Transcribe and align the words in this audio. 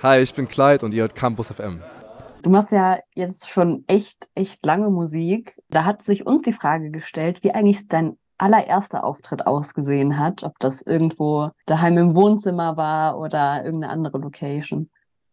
Hi, 0.00 0.20
ich 0.20 0.32
bin 0.32 0.46
Clyde 0.46 0.86
und 0.86 0.94
ihr 0.94 1.02
hört 1.02 1.16
Campus 1.16 1.50
FM. 1.50 1.82
Du 2.42 2.50
machst 2.50 2.70
ja 2.70 3.00
jetzt 3.16 3.48
schon 3.48 3.82
echt, 3.88 4.28
echt 4.36 4.64
lange 4.64 4.90
Musik. 4.90 5.60
Da 5.70 5.84
hat 5.84 6.04
sich 6.04 6.24
uns 6.24 6.42
die 6.42 6.52
Frage 6.52 6.92
gestellt, 6.92 7.42
wie 7.42 7.50
eigentlich 7.50 7.88
dein 7.88 8.16
allererster 8.38 9.02
Auftritt 9.02 9.48
ausgesehen 9.48 10.16
hat, 10.16 10.44
ob 10.44 10.56
das 10.60 10.82
irgendwo 10.82 11.50
daheim 11.66 11.98
im 11.98 12.14
Wohnzimmer 12.14 12.76
war 12.76 13.18
oder 13.18 13.64
irgendeine 13.64 13.92
andere 13.92 14.18
Location. 14.18 14.88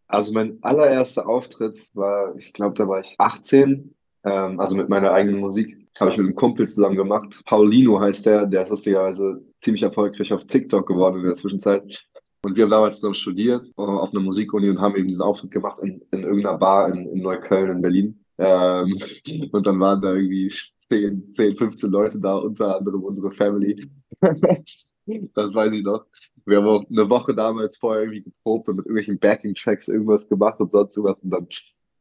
Also 0.08 0.34
mein 0.34 0.58
allererster 0.64 1.30
Auftritt 1.30 1.78
war, 1.94 2.36
ich 2.36 2.52
glaube, 2.52 2.74
da 2.74 2.88
war 2.88 3.02
ich 3.02 3.14
18, 3.20 3.94
ähm, 4.24 4.60
also 4.60 4.76
mit 4.76 4.90
meiner 4.90 5.12
eigenen 5.12 5.42
Musik. 5.42 5.78
Habe 6.00 6.10
ich 6.10 6.18
mit 6.18 6.26
einem 6.26 6.36
Kumpel 6.36 6.68
zusammen 6.68 6.96
gemacht. 6.96 7.40
Paulino 7.46 8.00
heißt 8.00 8.26
der, 8.26 8.48
der 8.48 8.64
ist 8.64 8.70
lustigerweise 8.70 9.44
ziemlich 9.62 9.84
erfolgreich 9.84 10.34
auf 10.34 10.44
TikTok 10.46 10.88
geworden 10.88 11.20
in 11.20 11.26
der 11.28 11.36
Zwischenzeit. 11.36 12.08
Und 12.46 12.56
wir 12.56 12.66
haben 12.66 12.70
damals 12.70 12.98
zusammen 12.98 13.16
studiert 13.16 13.66
äh, 13.76 13.82
auf 13.82 14.14
einer 14.14 14.22
Musikuni 14.22 14.70
und 14.70 14.80
haben 14.80 14.96
eben 14.96 15.08
diesen 15.08 15.24
Auftritt 15.24 15.50
gemacht 15.50 15.80
in, 15.82 16.04
in 16.12 16.22
irgendeiner 16.22 16.60
Bar 16.60 16.90
in, 16.90 17.08
in 17.08 17.24
Neukölln 17.24 17.72
in 17.72 17.82
Berlin. 17.82 18.24
Ähm, 18.38 19.00
und 19.52 19.66
dann 19.66 19.80
waren 19.80 20.00
da 20.00 20.14
irgendwie 20.14 20.54
10, 20.90 21.34
10, 21.34 21.58
15 21.58 21.90
Leute 21.90 22.20
da, 22.20 22.36
unter 22.36 22.78
anderem 22.78 23.04
unsere 23.04 23.32
Family. 23.32 23.90
das 24.22 25.56
weiß 25.56 25.74
ich 25.74 25.84
noch. 25.84 26.06
Wir 26.46 26.58
haben 26.58 26.68
auch 26.68 26.84
eine 26.88 27.10
Woche 27.10 27.34
damals 27.34 27.78
vorher 27.78 28.04
irgendwie 28.04 28.22
geprobt 28.22 28.70
und 28.70 28.76
mit 28.76 28.86
irgendwelchen 28.86 29.18
Backing-Tracks 29.18 29.88
irgendwas 29.88 30.30
gemacht 30.30 30.60
und 30.60 30.72
sonst 30.72 30.98
was. 30.98 31.20
Und 31.24 31.32
dann 31.32 31.48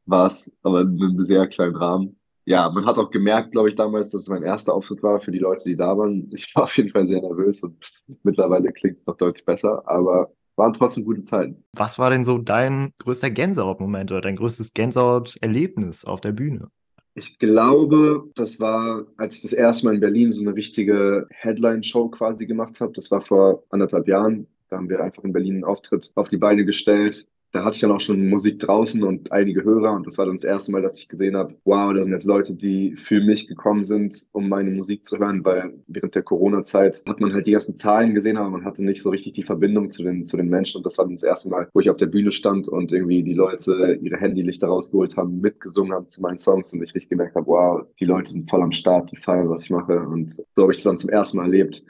war 0.05 0.27
es 0.27 0.55
aber 0.63 0.83
in 0.83 1.03
einem 1.03 1.25
sehr 1.25 1.47
kleinen 1.47 1.77
Rahmen. 1.77 2.19
Ja, 2.45 2.71
man 2.71 2.85
hat 2.85 2.99
auch 2.99 3.11
gemerkt, 3.11 3.53
glaube 3.53 3.71
ich, 3.71 3.77
damals, 3.77 4.11
dass 4.11 4.23
es 4.23 4.29
mein 4.29 4.43
erster 4.43 4.75
Auftritt 4.75 5.03
war 5.03 5.21
für 5.21 5.33
die 5.33 5.39
Leute, 5.39 5.65
die 5.65 5.77
da 5.77 5.97
waren. 5.97 6.31
Ich 6.35 6.55
war 6.55 6.65
auf 6.65 6.77
jeden 6.77 6.91
Fall 6.91 7.07
sehr 7.07 7.23
nervös 7.23 7.63
und 7.63 7.91
mittlerweile 8.23 8.71
klingt 8.73 8.99
es 8.99 9.07
noch 9.07 9.17
deutlich 9.17 9.47
besser, 9.47 9.83
aber 9.89 10.31
waren 10.57 10.73
trotzdem 10.73 11.05
gute 11.05 11.25
Zeiten. 11.25 11.65
Was 11.73 11.99
war 11.99 12.11
denn 12.11 12.25
so 12.25 12.39
dein 12.39 12.93
größter 12.99 13.31
Gänsehautmoment 13.31 14.11
oder 14.13 14.21
dein 14.21 14.37
größtes 14.37 14.73
Gänsehauterlebnis 14.73 16.05
auf 16.05 16.21
der 16.21 16.33
Bühne? 16.33 16.69
Ich 17.17 17.39
glaube, 17.39 18.25
das 18.35 18.59
war, 18.59 19.07
als 19.17 19.37
ich 19.37 19.43
das 19.43 19.53
erste 19.53 19.87
Mal 19.87 19.95
in 19.95 20.01
Berlin 20.01 20.33
so 20.33 20.41
eine 20.41 20.55
richtige 20.55 21.29
Headline-Show 21.31 22.09
quasi 22.09 22.47
gemacht 22.47 22.81
habe. 22.81 22.93
Das 22.93 23.11
war 23.11 23.23
vor 23.23 23.63
anderthalb 23.71 24.09
Jahren. 24.09 24.49
Da 24.69 24.77
haben 24.77 24.89
wir 24.89 25.01
einfach 25.01 25.23
in 25.23 25.33
Berlin 25.33 25.55
einen 25.55 25.65
Auftritt 25.65 26.11
auf 26.17 26.29
die 26.29 26.39
Beine 26.39 26.65
gestellt 26.65 27.29
da 27.55 27.65
hatte 27.65 27.77
ich 27.77 27.81
dann 27.83 27.93
auch 27.93 28.01
schon 28.01 28.29
Musik 28.29 28.59
draußen 28.59 29.05
und 29.05 29.31
einige 29.31 29.63
Hörer 29.63 29.93
und 29.93 30.09
das 30.09 30.19
war 30.19 30.27
dann 30.27 30.35
das 30.35 30.43
erste 30.43 30.73
Mal, 30.73 30.83
dass 30.83 30.99
ich 30.99 31.09
gesehen 31.09 31.37
habe, 31.37 31.55
wow, 31.65 31.95
da 31.95 32.03
sind 32.03 32.11
jetzt 32.11 32.27
Leute, 32.27 32.53
die 32.53 32.97
für 32.97 33.21
mich 33.21 33.47
gekommen 33.47 33.85
sind, 33.85 34.27
um 34.33 34.49
meine 34.49 34.73
Musik 34.73 35.07
zu 35.07 35.19
hören, 35.19 35.45
weil 35.45 35.73
während 35.87 36.17
der 36.17 36.25
Corona-Zeit 36.25 37.05
hat 37.07 37.21
man 37.21 37.33
halt 37.33 37.47
die 37.47 37.53
ganzen 37.53 37.77
Zahlen 37.77 38.13
gesehen, 38.13 38.39
aber 38.39 38.51
man 38.51 38.65
hatte 38.65 38.83
nicht 38.83 39.03
so 39.05 39.11
richtig 39.11 39.35
die 39.35 39.45
Verbindung 39.45 39.93
zu 39.93 40.03
den, 40.03 40.27
zu 40.27 40.37
den 40.37 40.49
Menschen 40.49 40.79
und 40.79 40.87
das 40.87 40.99
war 40.99 41.05
dann 41.05 41.15
das 41.15 41.23
erste 41.23 41.49
Mal, 41.49 41.69
wo 41.73 41.79
ich 41.79 41.91
auf 41.91 41.97
der 41.97 42.07
Bühne 42.07 42.33
stand 42.33 42.67
und 42.67 42.91
irgendwie 42.91 43.23
die 43.23 43.35
Leute 43.35 44.01
ihre 44.03 44.17
Handylichter 44.17 44.67
rausgeholt 44.67 45.17
haben, 45.17 45.41
mitgesungen 45.41 45.93
haben 45.93 46.09
zu 46.09 46.23
meinen 46.23 46.41
Songs 46.41 46.73
und 46.73 46.83
ich 46.83 46.93
richtig 46.93 47.11
gemerkt 47.11 47.37
habe, 47.37 47.47
wow, 47.47 47.87
die 48.01 48.05
Leute 48.05 48.33
sind 48.33 48.51
voll 48.51 48.63
am 48.63 48.73
Start, 48.73 49.13
die 49.13 49.17
feiern, 49.17 49.49
was 49.49 49.63
ich 49.63 49.71
mache 49.71 50.01
und 50.01 50.43
so 50.55 50.63
habe 50.63 50.73
ich 50.73 50.79
es 50.79 50.85
dann 50.85 50.99
zum 50.99 51.11
ersten 51.11 51.37
Mal 51.37 51.45
erlebt. 51.45 51.85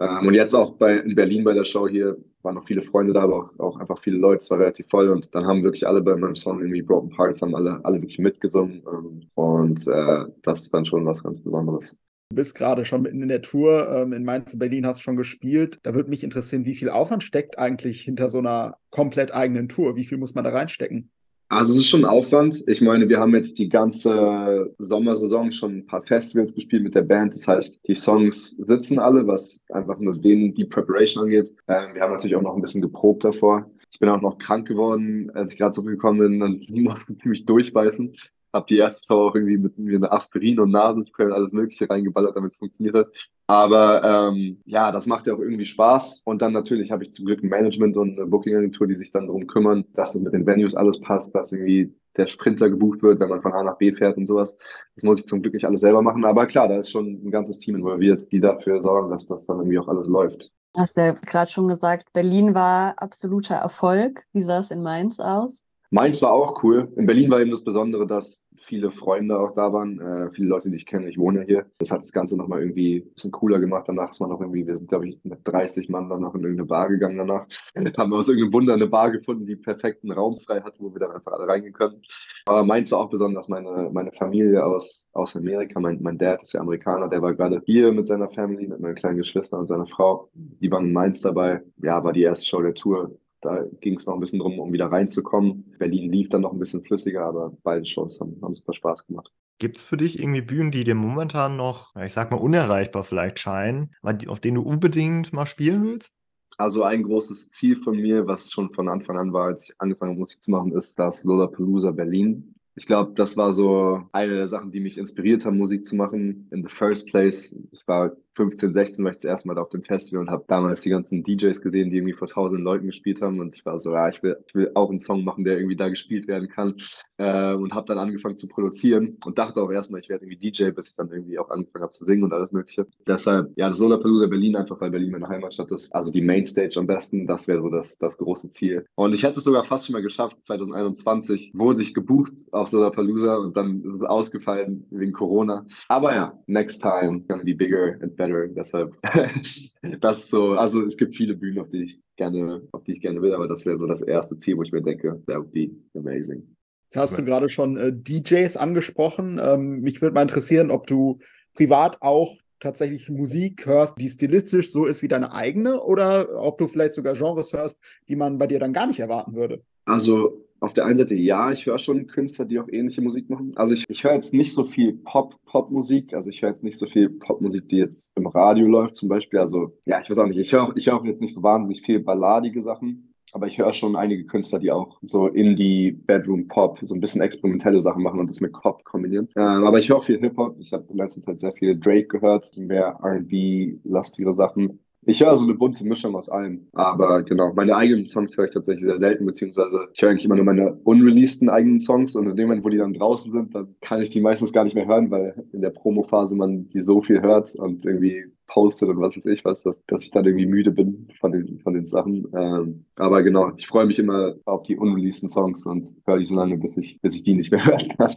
Ähm, 0.00 0.28
und 0.28 0.34
jetzt 0.34 0.54
auch 0.54 0.76
bei, 0.76 0.98
in 0.98 1.14
Berlin 1.14 1.44
bei 1.44 1.54
der 1.54 1.64
Show 1.64 1.88
hier 1.88 2.16
waren 2.42 2.56
noch 2.56 2.66
viele 2.66 2.82
Freunde 2.82 3.12
da, 3.12 3.22
aber 3.22 3.36
auch, 3.36 3.58
auch, 3.58 3.80
einfach 3.80 4.00
viele 4.02 4.18
Leute. 4.18 4.42
Es 4.42 4.50
war 4.50 4.58
relativ 4.58 4.86
voll 4.88 5.08
und 5.08 5.34
dann 5.34 5.46
haben 5.46 5.62
wirklich 5.62 5.86
alle 5.86 6.02
bei 6.02 6.14
meinem 6.16 6.36
Song 6.36 6.60
irgendwie 6.60 6.82
Broken 6.82 7.10
Parts, 7.10 7.42
haben 7.42 7.54
alle, 7.54 7.80
alle 7.84 8.00
wirklich 8.00 8.18
mitgesungen. 8.18 8.82
Ähm, 8.90 9.30
und 9.34 9.86
äh, 9.86 10.24
das 10.42 10.62
ist 10.62 10.74
dann 10.74 10.84
schon 10.84 11.06
was 11.06 11.22
ganz 11.22 11.40
Besonderes. 11.40 11.94
Du 12.30 12.36
bist 12.36 12.54
gerade 12.54 12.84
schon 12.84 13.02
mitten 13.02 13.22
in 13.22 13.28
der 13.28 13.42
Tour. 13.42 13.88
Ähm, 13.90 14.12
in 14.12 14.24
Mainz 14.24 14.52
und 14.52 14.58
Berlin 14.58 14.86
hast 14.86 14.98
du 14.98 15.02
schon 15.04 15.16
gespielt. 15.16 15.78
Da 15.84 15.94
würde 15.94 16.10
mich 16.10 16.24
interessieren, 16.24 16.64
wie 16.64 16.74
viel 16.74 16.90
Aufwand 16.90 17.22
steckt 17.22 17.58
eigentlich 17.58 18.00
hinter 18.00 18.28
so 18.28 18.38
einer 18.38 18.76
komplett 18.90 19.32
eigenen 19.32 19.68
Tour? 19.68 19.96
Wie 19.96 20.04
viel 20.04 20.18
muss 20.18 20.34
man 20.34 20.44
da 20.44 20.50
reinstecken? 20.50 21.10
Also 21.48 21.72
es 21.72 21.80
ist 21.80 21.88
schon 21.88 22.04
Aufwand. 22.04 22.64
Ich 22.66 22.80
meine, 22.80 23.08
wir 23.08 23.18
haben 23.18 23.34
jetzt 23.34 23.58
die 23.58 23.68
ganze 23.68 24.74
Sommersaison 24.78 25.52
schon 25.52 25.78
ein 25.78 25.86
paar 25.86 26.02
Festivals 26.02 26.54
gespielt 26.54 26.82
mit 26.82 26.94
der 26.94 27.02
Band. 27.02 27.34
Das 27.34 27.46
heißt, 27.46 27.80
die 27.86 27.94
Songs 27.94 28.56
sitzen 28.56 28.98
alle, 28.98 29.26
was 29.26 29.62
einfach 29.70 29.98
nur 29.98 30.18
denen 30.18 30.54
die 30.54 30.64
Preparation 30.64 31.24
angeht. 31.24 31.54
Ähm, 31.68 31.94
wir 31.94 32.02
haben 32.02 32.12
natürlich 32.12 32.36
auch 32.36 32.42
noch 32.42 32.56
ein 32.56 32.62
bisschen 32.62 32.82
geprobt 32.82 33.24
davor. 33.24 33.70
Ich 33.90 34.00
bin 34.00 34.08
auch 34.08 34.20
noch 34.20 34.38
krank 34.38 34.66
geworden, 34.66 35.30
als 35.34 35.52
ich 35.52 35.58
gerade 35.58 35.72
zurückgekommen 35.72 36.18
bin. 36.18 36.40
Dann 36.40 36.58
musste 36.82 37.16
ziemlich 37.18 37.44
durchbeißen 37.44 38.14
habe 38.54 38.66
die 38.68 38.78
erste 38.78 39.04
Show 39.06 39.28
auch 39.28 39.34
irgendwie 39.34 39.58
mit 39.58 39.78
mir 39.78 39.96
eine 39.96 40.12
Aspirin 40.12 40.60
und 40.60 40.70
Nasenspray 40.70 41.26
und 41.26 41.32
alles 41.32 41.52
Mögliche 41.52 41.90
reingeballert, 41.90 42.36
damit 42.36 42.52
es 42.52 42.58
funktioniert. 42.58 43.08
Aber 43.46 44.30
ähm, 44.32 44.62
ja, 44.64 44.92
das 44.92 45.06
macht 45.06 45.26
ja 45.26 45.34
auch 45.34 45.40
irgendwie 45.40 45.66
Spaß. 45.66 46.22
Und 46.24 46.40
dann 46.40 46.52
natürlich 46.52 46.90
habe 46.90 47.02
ich 47.04 47.12
zum 47.12 47.26
Glück 47.26 47.42
ein 47.42 47.50
Management 47.50 47.96
und 47.96 48.18
eine 48.18 48.26
Booking-Agentur, 48.26 48.86
die 48.86 48.96
sich 48.96 49.12
dann 49.12 49.26
darum 49.26 49.46
kümmern, 49.46 49.84
dass 49.94 50.14
es 50.14 50.22
mit 50.22 50.32
den 50.32 50.46
Venues 50.46 50.74
alles 50.74 51.00
passt, 51.00 51.34
dass 51.34 51.52
irgendwie 51.52 51.94
der 52.16 52.28
Sprinter 52.28 52.70
gebucht 52.70 53.02
wird, 53.02 53.20
wenn 53.20 53.28
man 53.28 53.42
von 53.42 53.52
A 53.52 53.62
nach 53.64 53.76
B 53.76 53.92
fährt 53.92 54.16
und 54.16 54.26
sowas. 54.26 54.54
Das 54.94 55.04
muss 55.04 55.18
ich 55.18 55.26
zum 55.26 55.42
Glück 55.42 55.54
nicht 55.54 55.66
alles 55.66 55.80
selber 55.80 56.00
machen. 56.00 56.24
Aber 56.24 56.46
klar, 56.46 56.68
da 56.68 56.78
ist 56.78 56.90
schon 56.90 57.06
ein 57.24 57.30
ganzes 57.30 57.58
Team 57.58 57.74
involviert, 57.74 58.30
die 58.30 58.40
dafür 58.40 58.82
sorgen, 58.82 59.10
dass 59.10 59.26
das 59.26 59.46
dann 59.46 59.58
irgendwie 59.58 59.78
auch 59.78 59.88
alles 59.88 60.06
läuft. 60.06 60.52
Hast 60.76 60.96
ja 60.96 61.12
gerade 61.12 61.50
schon 61.50 61.68
gesagt, 61.68 62.12
Berlin 62.12 62.54
war 62.54 62.94
absoluter 63.00 63.56
Erfolg. 63.56 64.24
Wie 64.32 64.42
sah 64.42 64.58
es 64.58 64.70
in 64.70 64.82
Mainz 64.82 65.20
aus? 65.20 65.63
Mainz 65.94 66.20
war 66.22 66.32
auch 66.32 66.64
cool. 66.64 66.92
In 66.96 67.06
Berlin 67.06 67.30
war 67.30 67.40
eben 67.40 67.52
das 67.52 67.62
Besondere, 67.62 68.04
dass 68.04 68.44
viele 68.64 68.90
Freunde 68.90 69.38
auch 69.38 69.54
da 69.54 69.72
waren, 69.72 70.00
äh, 70.00 70.28
viele 70.32 70.48
Leute, 70.48 70.68
die 70.68 70.74
ich 70.74 70.86
kenne. 70.86 71.08
Ich 71.08 71.18
wohne 71.18 71.42
hier. 71.42 71.66
Das 71.78 71.92
hat 71.92 72.02
das 72.02 72.10
Ganze 72.10 72.36
nochmal 72.36 72.62
irgendwie 72.62 72.96
ein 72.96 73.14
bisschen 73.14 73.30
cooler 73.30 73.60
gemacht. 73.60 73.84
Danach 73.86 74.10
ist 74.10 74.18
man 74.18 74.30
noch 74.30 74.40
irgendwie, 74.40 74.66
wir 74.66 74.76
sind, 74.76 74.88
glaube 74.88 75.08
ich, 75.08 75.20
mit 75.22 75.38
30 75.44 75.88
Mann 75.88 76.08
dann 76.08 76.22
noch 76.22 76.34
in 76.34 76.40
irgendeine 76.40 76.66
Bar 76.66 76.88
gegangen 76.88 77.18
danach. 77.18 77.46
Haben 77.96 78.10
wir 78.10 78.16
aus 78.16 78.26
irgendeinem 78.26 78.52
Wunder 78.54 78.74
eine 78.74 78.88
Bar 78.88 79.12
gefunden, 79.12 79.46
die 79.46 79.54
perfekten 79.54 80.10
Raum 80.10 80.40
frei 80.40 80.62
hatte, 80.62 80.80
wo 80.80 80.92
wir 80.92 80.98
dann 80.98 81.12
einfach 81.12 81.30
alle 81.30 81.46
reingehen 81.46 81.72
können. 81.72 82.02
Aber 82.46 82.64
meins 82.64 82.90
war 82.90 82.98
auch 82.98 83.10
besonders 83.10 83.46
meine, 83.46 83.88
meine 83.92 84.10
Familie 84.10 84.66
aus, 84.66 85.04
aus 85.12 85.36
Amerika. 85.36 85.78
Mein, 85.78 86.02
mein 86.02 86.18
Dad 86.18 86.42
ist 86.42 86.54
ja 86.54 86.60
Amerikaner, 86.60 87.08
der 87.08 87.22
war 87.22 87.34
gerade 87.34 87.62
hier 87.66 87.92
mit 87.92 88.08
seiner 88.08 88.30
Family, 88.30 88.66
mit 88.66 88.80
meinen 88.80 88.96
kleinen 88.96 89.18
Geschwistern 89.18 89.60
und 89.60 89.68
seiner 89.68 89.86
Frau. 89.86 90.28
Die 90.34 90.72
waren 90.72 90.86
in 90.86 90.92
Mainz 90.92 91.20
dabei. 91.20 91.62
Ja, 91.80 92.02
war 92.02 92.12
die 92.12 92.22
erste 92.22 92.46
Show 92.46 92.62
der 92.62 92.74
Tour. 92.74 93.16
Da 93.44 93.62
ging 93.80 93.98
es 93.98 94.06
noch 94.06 94.14
ein 94.14 94.20
bisschen 94.20 94.38
drum, 94.38 94.58
um 94.58 94.72
wieder 94.72 94.86
reinzukommen. 94.86 95.74
Berlin 95.78 96.10
lief 96.10 96.30
dann 96.30 96.40
noch 96.40 96.52
ein 96.52 96.58
bisschen 96.58 96.82
flüssiger, 96.82 97.26
aber 97.26 97.52
beide 97.62 97.84
Shows 97.84 98.18
haben, 98.18 98.38
haben 98.40 98.54
super 98.54 98.72
Spaß 98.72 99.06
gemacht. 99.06 99.30
Gibt 99.58 99.76
es 99.76 99.84
für 99.84 99.98
dich 99.98 100.18
irgendwie 100.18 100.40
Bühnen, 100.40 100.70
die 100.70 100.82
dir 100.82 100.94
momentan 100.94 101.56
noch, 101.56 101.94
ich 101.96 102.14
sag 102.14 102.30
mal, 102.30 102.38
unerreichbar 102.38 103.04
vielleicht 103.04 103.38
scheinen, 103.38 103.94
auf 104.02 104.40
denen 104.40 104.56
du 104.56 104.62
unbedingt 104.62 105.34
mal 105.34 105.44
spielen 105.44 105.84
willst? 105.84 106.14
Also 106.56 106.84
ein 106.84 107.02
großes 107.02 107.50
Ziel 107.50 107.76
von 107.76 107.96
mir, 107.96 108.26
was 108.26 108.50
schon 108.50 108.72
von 108.72 108.88
Anfang 108.88 109.18
an 109.18 109.32
war, 109.34 109.48
als 109.48 109.64
ich 109.64 109.74
angefangen 109.78 110.12
habe, 110.12 110.20
Musik 110.20 110.42
zu 110.42 110.50
machen, 110.50 110.72
ist 110.72 110.98
das 110.98 111.22
Lollapalooza 111.24 111.90
Berlin. 111.90 112.54
Ich 112.76 112.86
glaube, 112.86 113.12
das 113.14 113.36
war 113.36 113.52
so 113.52 114.02
eine 114.12 114.36
der 114.36 114.48
Sachen, 114.48 114.72
die 114.72 114.80
mich 114.80 114.96
inspiriert 114.96 115.44
haben, 115.44 115.58
Musik 115.58 115.86
zu 115.86 115.96
machen. 115.96 116.48
In 116.50 116.62
the 116.62 116.74
first 116.74 117.08
place. 117.08 117.54
Es 117.72 117.86
war 117.86 118.12
15, 118.36 118.72
16 118.72 119.04
war 119.04 119.12
ich 119.12 119.18
das 119.18 119.24
erste 119.24 119.48
Mal 119.48 119.58
auf 119.58 119.68
dem 119.68 119.82
Festival 119.82 120.20
und 120.20 120.30
habe 120.30 120.44
damals 120.48 120.82
die 120.82 120.90
ganzen 120.90 121.22
DJs 121.22 121.60
gesehen, 121.60 121.90
die 121.90 121.96
irgendwie 121.96 122.14
vor 122.14 122.28
tausend 122.28 122.62
Leuten 122.62 122.86
gespielt 122.86 123.22
haben. 123.22 123.40
Und 123.40 123.54
ich 123.54 123.64
war 123.64 123.80
so, 123.80 123.92
ja, 123.92 124.08
ich 124.08 124.22
will, 124.22 124.36
ich 124.46 124.54
will 124.54 124.70
auch 124.74 124.90
einen 124.90 125.00
Song 125.00 125.24
machen, 125.24 125.44
der 125.44 125.56
irgendwie 125.56 125.76
da 125.76 125.88
gespielt 125.88 126.26
werden 126.26 126.48
kann. 126.48 126.76
Äh, 127.16 127.54
und 127.54 127.72
habe 127.74 127.86
dann 127.86 127.98
angefangen 127.98 128.36
zu 128.36 128.48
produzieren 128.48 129.18
und 129.24 129.38
dachte 129.38 129.62
auch 129.62 129.70
erstmal, 129.70 130.00
ich 130.00 130.08
werde 130.08 130.24
irgendwie 130.24 130.50
DJ, 130.50 130.70
bis 130.70 130.88
ich 130.88 130.96
dann 130.96 131.12
irgendwie 131.12 131.38
auch 131.38 131.48
angefangen 131.48 131.84
habe 131.84 131.92
zu 131.92 132.04
singen 132.04 132.24
und 132.24 132.32
alles 132.32 132.50
Mögliche. 132.50 132.86
Deshalb, 133.06 133.52
ja, 133.56 133.68
das 133.68 133.78
Lollapalooza 133.78 134.26
Berlin, 134.26 134.56
einfach 134.56 134.80
weil 134.80 134.90
Berlin 134.90 135.12
meine 135.12 135.28
Heimatstadt 135.28 135.70
ist. 135.70 135.94
Also 135.94 136.10
die 136.10 136.22
Mainstage 136.22 136.76
am 136.76 136.88
besten, 136.88 137.28
das 137.28 137.46
wäre 137.46 137.62
so 137.62 137.68
das, 137.68 137.98
das 137.98 138.18
große 138.18 138.50
Ziel. 138.50 138.84
Und 138.96 139.14
ich 139.14 139.22
hätte 139.22 139.38
es 139.38 139.44
sogar 139.44 139.64
fast 139.64 139.86
schon 139.86 139.92
mal 139.92 140.02
geschafft. 140.02 140.42
2021 140.42 141.52
wurde 141.54 141.82
ich 141.82 141.94
gebucht 141.94 142.32
auf 142.50 142.72
Lollapalooza 142.72 143.36
und 143.36 143.56
dann 143.56 143.84
ist 143.84 143.94
es 143.94 144.02
ausgefallen 144.02 144.84
wegen 144.90 145.12
Corona. 145.12 145.66
Aber 145.88 146.14
ja, 146.14 146.36
next 146.48 146.82
time 146.82 147.20
gonna 147.28 147.44
be 147.44 147.54
bigger 147.54 147.96
and 148.00 148.16
better 148.16 148.23
better. 148.26 148.48
Deshalb, 148.48 148.96
das 150.00 150.28
so, 150.28 150.52
also 150.52 150.82
es 150.82 150.96
gibt 150.96 151.16
viele 151.16 151.34
Bühnen, 151.34 151.58
auf 151.58 151.68
die 151.68 151.84
ich 151.84 152.00
gerne, 152.16 152.62
auf 152.72 152.84
die 152.84 152.92
ich 152.92 153.00
gerne 153.00 153.20
will, 153.22 153.34
aber 153.34 153.48
das 153.48 153.64
wäre 153.66 153.78
so 153.78 153.86
das 153.86 154.02
erste 154.02 154.38
Ziel, 154.38 154.56
wo 154.56 154.62
ich 154.62 154.72
mir 154.72 154.82
denke, 154.82 155.22
that 155.26 155.36
would 155.36 155.52
be 155.52 155.70
amazing. 155.94 156.56
Jetzt 156.84 156.96
hast 156.96 157.18
du 157.18 157.24
gerade 157.24 157.48
schon 157.48 157.76
äh, 157.76 157.92
DJs 157.92 158.56
angesprochen. 158.56 159.40
Ähm, 159.42 159.80
mich 159.80 160.00
würde 160.00 160.14
mal 160.14 160.22
interessieren, 160.22 160.70
ob 160.70 160.86
du 160.86 161.18
privat 161.54 162.00
auch 162.02 162.36
tatsächlich 162.60 163.10
Musik 163.10 163.66
hörst, 163.66 164.00
die 164.00 164.08
stilistisch 164.08 164.70
so 164.70 164.86
ist 164.86 165.02
wie 165.02 165.08
deine 165.08 165.32
eigene, 165.32 165.82
oder 165.82 166.40
ob 166.40 166.58
du 166.58 166.68
vielleicht 166.68 166.94
sogar 166.94 167.14
Genres 167.14 167.52
hörst, 167.52 167.82
die 168.08 168.16
man 168.16 168.38
bei 168.38 168.46
dir 168.46 168.58
dann 168.58 168.72
gar 168.72 168.86
nicht 168.86 169.00
erwarten 169.00 169.34
würde. 169.34 169.62
Also 169.84 170.43
auf 170.64 170.72
der 170.72 170.86
einen 170.86 170.98
Seite 170.98 171.14
ja, 171.14 171.52
ich 171.52 171.66
höre 171.66 171.78
schon 171.78 172.06
Künstler, 172.06 172.46
die 172.46 172.58
auch 172.58 172.68
ähnliche 172.68 173.02
Musik 173.02 173.28
machen. 173.30 173.52
Also 173.56 173.74
ich, 173.74 173.84
ich 173.88 174.02
höre 174.02 174.14
jetzt 174.14 174.32
nicht 174.32 174.54
so 174.54 174.64
viel 174.64 174.94
Pop, 174.94 175.36
Popmusik, 175.44 176.14
also 176.14 176.30
ich 176.30 176.42
höre 176.42 176.50
jetzt 176.50 176.64
nicht 176.64 176.78
so 176.78 176.86
viel 176.86 177.10
Popmusik, 177.10 177.68
die 177.68 177.76
jetzt 177.76 178.10
im 178.16 178.26
Radio 178.26 178.66
läuft 178.66 178.96
zum 178.96 179.08
Beispiel. 179.08 179.38
Also 179.38 179.76
ja, 179.84 180.00
ich 180.00 180.10
weiß 180.10 180.18
auch 180.18 180.26
nicht, 180.26 180.38
ich 180.38 180.52
höre 180.52 180.72
ich 180.76 180.86
hör 180.86 180.96
auch 180.96 181.04
jetzt 181.04 181.20
nicht 181.20 181.34
so 181.34 181.42
wahnsinnig 181.42 181.82
viel 181.82 182.00
balladige 182.00 182.62
Sachen, 182.62 183.14
aber 183.32 183.48
ich 183.48 183.58
höre 183.58 183.74
schon 183.74 183.96
einige 183.96 184.24
Künstler, 184.26 184.60
die 184.60 184.70
auch 184.70 184.98
so 185.02 185.26
Indie, 185.26 185.92
Bedroom 185.92 186.46
Pop, 186.46 186.78
so 186.82 186.94
ein 186.94 187.00
bisschen 187.00 187.20
experimentelle 187.20 187.80
Sachen 187.80 188.02
machen 188.02 188.20
und 188.20 188.30
das 188.30 188.40
mit 188.40 188.52
Pop 188.52 188.84
kombinieren. 188.84 189.28
Ähm, 189.36 189.64
aber 189.64 189.80
ich 189.80 189.88
höre 189.88 189.98
auch 189.98 190.04
viel 190.04 190.20
Hip-Hop. 190.20 190.56
Ich 190.60 190.72
habe 190.72 190.86
in 190.88 190.96
letzter 190.96 191.20
Zeit 191.20 191.40
sehr 191.40 191.52
viel 191.52 191.78
Drake 191.78 192.06
gehört, 192.06 192.56
mehr 192.56 192.98
R&B, 193.02 193.76
lastigere 193.82 194.34
Sachen. 194.34 194.78
Ich 195.06 195.20
höre 195.20 195.36
so 195.36 195.44
eine 195.44 195.54
bunte 195.54 195.84
Mischung 195.84 196.14
aus 196.14 196.28
allem. 196.28 196.66
Aber 196.72 197.22
genau, 197.22 197.52
meine 197.54 197.76
eigenen 197.76 198.06
Songs 198.06 198.36
höre 198.36 198.46
ich 198.46 198.54
tatsächlich 198.54 198.84
sehr 198.84 198.98
selten, 198.98 199.26
beziehungsweise 199.26 199.88
ich 199.92 200.00
höre 200.00 200.10
eigentlich 200.10 200.24
immer 200.24 200.36
nur 200.36 200.44
meine 200.44 200.74
unreleaseden 200.84 201.50
eigenen 201.50 201.80
Songs 201.80 202.14
und 202.16 202.26
in 202.26 202.36
dem 202.36 202.48
Moment, 202.48 202.64
wo 202.64 202.70
die 202.70 202.78
dann 202.78 202.94
draußen 202.94 203.30
sind, 203.30 203.54
dann 203.54 203.74
kann 203.80 204.00
ich 204.00 204.10
die 204.10 204.20
meistens 204.20 204.52
gar 204.52 204.64
nicht 204.64 204.74
mehr 204.74 204.86
hören, 204.86 205.10
weil 205.10 205.44
in 205.52 205.60
der 205.60 205.70
Promo-Phase 205.70 206.36
man 206.36 206.68
die 206.70 206.82
so 206.82 207.02
viel 207.02 207.20
hört 207.20 207.54
und 207.54 207.84
irgendwie 207.84 208.24
postet 208.46 208.88
und 208.88 209.00
was 209.00 209.16
weiß 209.16 209.26
ich 209.26 209.44
was, 209.44 209.62
dass, 209.62 209.84
dass 209.86 210.04
ich 210.04 210.10
dann 210.10 210.24
irgendwie 210.24 210.46
müde 210.46 210.70
bin 210.70 211.08
von 211.20 211.32
den, 211.32 211.58
von 211.60 211.74
den 211.74 211.86
Sachen. 211.86 212.26
Ähm, 212.34 212.84
aber 212.96 213.22
genau, 213.22 213.52
ich 213.56 213.66
freue 213.66 213.86
mich 213.86 213.98
immer 213.98 214.34
auf 214.44 214.62
die 214.62 214.76
unreleaseden 214.76 215.28
Songs 215.28 215.66
und 215.66 215.94
höre 216.06 216.18
die 216.18 216.24
so 216.24 216.34
lange, 216.34 216.56
bis 216.58 216.76
ich, 216.76 217.00
bis 217.00 217.14
ich 217.14 217.24
die 217.24 217.34
nicht 217.34 217.50
mehr 217.50 217.64
hören 217.66 217.88
kann. 217.96 218.14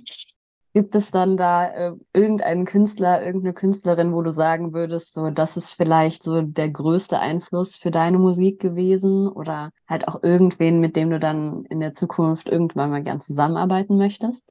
Gibt 0.78 0.94
es 0.94 1.10
dann 1.10 1.38
da 1.38 1.66
äh, 1.66 1.94
irgendeinen 2.14 2.66
Künstler, 2.66 3.26
irgendeine 3.26 3.56
Künstlerin, 3.56 4.14
wo 4.14 4.22
du 4.22 4.30
sagen 4.30 4.74
würdest, 4.74 5.16
so 5.16 5.32
das 5.32 5.58
ist 5.58 5.72
vielleicht 5.72 6.22
so 6.22 6.44
der 6.44 6.70
größte 6.70 7.18
Einfluss 7.18 7.76
für 7.76 7.90
deine 7.90 8.20
Musik 8.20 8.60
gewesen 8.60 9.28
oder 9.28 9.72
halt 9.88 10.08
auch 10.08 10.22
irgendwen, 10.22 10.80
mit 10.80 10.96
dem 10.96 11.10
du 11.10 11.18
dann 11.18 11.66
in 11.72 11.80
der 11.80 11.94
Zukunft 11.94 12.48
irgendwann 12.48 12.92
mal 12.92 13.02
gern 13.02 13.20
zusammenarbeiten 13.20 13.98
möchtest? 13.98 14.48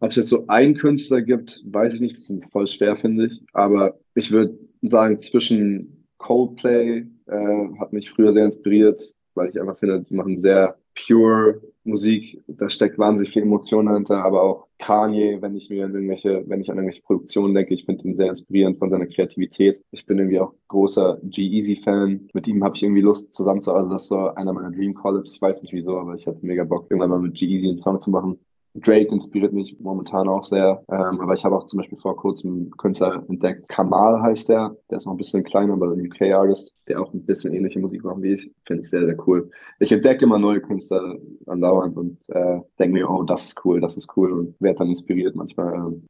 Ob 0.00 0.10
es 0.10 0.16
jetzt 0.16 0.30
so 0.30 0.48
einen 0.48 0.74
Künstler 0.74 1.22
gibt, 1.22 1.62
weiß 1.64 1.94
ich 1.94 2.00
nicht, 2.00 2.16
das 2.16 2.28
ist 2.28 2.44
voll 2.50 2.66
schwer, 2.66 2.96
finde 2.96 3.26
ich. 3.26 3.40
Aber 3.52 3.94
ich 4.16 4.32
würde 4.32 4.58
sagen, 4.80 5.20
zwischen 5.20 6.08
Coldplay 6.18 7.06
äh, 7.26 7.78
hat 7.78 7.92
mich 7.92 8.10
früher 8.10 8.32
sehr 8.32 8.46
inspiriert, 8.46 9.00
weil 9.34 9.50
ich 9.50 9.60
einfach 9.60 9.78
finde, 9.78 10.02
die 10.02 10.14
machen 10.14 10.40
sehr 10.40 10.76
pure 11.06 11.60
Musik, 11.84 12.42
da 12.46 12.68
steckt 12.68 12.98
wahnsinnig 12.98 13.32
viel 13.32 13.42
Emotion 13.42 13.86
dahinter, 13.86 14.24
aber 14.24 14.42
auch 14.42 14.66
Kanye, 14.82 15.40
wenn 15.40 15.54
ich 15.54 15.70
mir 15.70 15.84
an 15.84 15.94
irgendwelche, 15.94 16.44
wenn 16.48 16.60
ich 16.60 16.70
an 16.70 16.76
irgendwelche 16.76 17.02
Produktionen 17.02 17.54
denke, 17.54 17.72
ich 17.72 17.84
finde 17.84 18.04
ihn 18.04 18.16
sehr 18.16 18.30
inspirierend 18.30 18.78
von 18.78 18.90
seiner 18.90 19.06
Kreativität. 19.06 19.82
Ich 19.92 20.04
bin 20.06 20.18
irgendwie 20.18 20.40
auch 20.40 20.54
großer 20.68 21.18
G-Easy-Fan. 21.22 22.28
Mit 22.32 22.48
ihm 22.48 22.64
habe 22.64 22.76
ich 22.76 22.82
irgendwie 22.82 23.00
Lust 23.00 23.34
zusammenzuarbeiten. 23.34 23.90
Das 23.90 24.02
ist 24.02 24.08
so 24.08 24.34
einer 24.34 24.52
meiner 24.52 24.72
Dream 24.72 24.94
Collabs. 24.94 25.34
Ich 25.34 25.40
weiß 25.40 25.62
nicht 25.62 25.72
wieso, 25.72 25.98
aber 25.98 26.14
ich 26.16 26.26
hatte 26.26 26.44
mega 26.44 26.64
Bock, 26.64 26.86
irgendwann 26.90 27.10
mal 27.10 27.20
mit 27.20 27.34
G-Easy 27.34 27.68
einen 27.68 27.78
Song 27.78 28.00
zu 28.00 28.10
machen. 28.10 28.38
Drake 28.74 29.12
inspiriert 29.12 29.52
mich 29.52 29.76
momentan 29.80 30.28
auch 30.28 30.46
sehr. 30.46 30.82
Ähm, 30.90 31.20
aber 31.20 31.34
ich 31.34 31.44
habe 31.44 31.56
auch 31.56 31.66
zum 31.66 31.78
Beispiel 31.78 31.98
vor 31.98 32.16
kurzem 32.16 32.50
einen 32.50 32.70
Künstler 32.72 33.24
entdeckt. 33.28 33.68
Kamal 33.68 34.22
heißt 34.22 34.48
der. 34.48 34.74
Der 34.90 34.98
ist 34.98 35.04
noch 35.04 35.12
ein 35.12 35.18
bisschen 35.18 35.44
kleiner, 35.44 35.74
aber 35.74 35.92
ein 35.92 36.06
UK-Artist, 36.06 36.74
der 36.88 37.00
auch 37.00 37.12
ein 37.12 37.24
bisschen 37.26 37.52
ähnliche 37.52 37.80
Musik 37.80 38.02
macht 38.02 38.22
wie 38.22 38.34
ich. 38.34 38.50
Finde 38.66 38.82
ich 38.82 38.90
sehr, 38.90 39.04
sehr 39.04 39.16
cool. 39.26 39.50
Ich 39.78 39.92
entdecke 39.92 40.24
immer 40.24 40.38
neue 40.38 40.62
Künstler 40.62 41.18
andauernd 41.46 41.96
und 41.96 42.18
äh, 42.28 42.60
denke 42.78 42.94
mir, 42.94 43.10
oh, 43.10 43.22
das 43.24 43.44
ist 43.48 43.64
cool, 43.64 43.80
das 43.80 43.96
ist 43.96 44.16
cool 44.16 44.32
und 44.32 44.60
werde 44.60 44.78
dann 44.78 44.88
inspiriert 44.88 45.36
manchmal. 45.36 45.74
Ähm. 45.74 46.06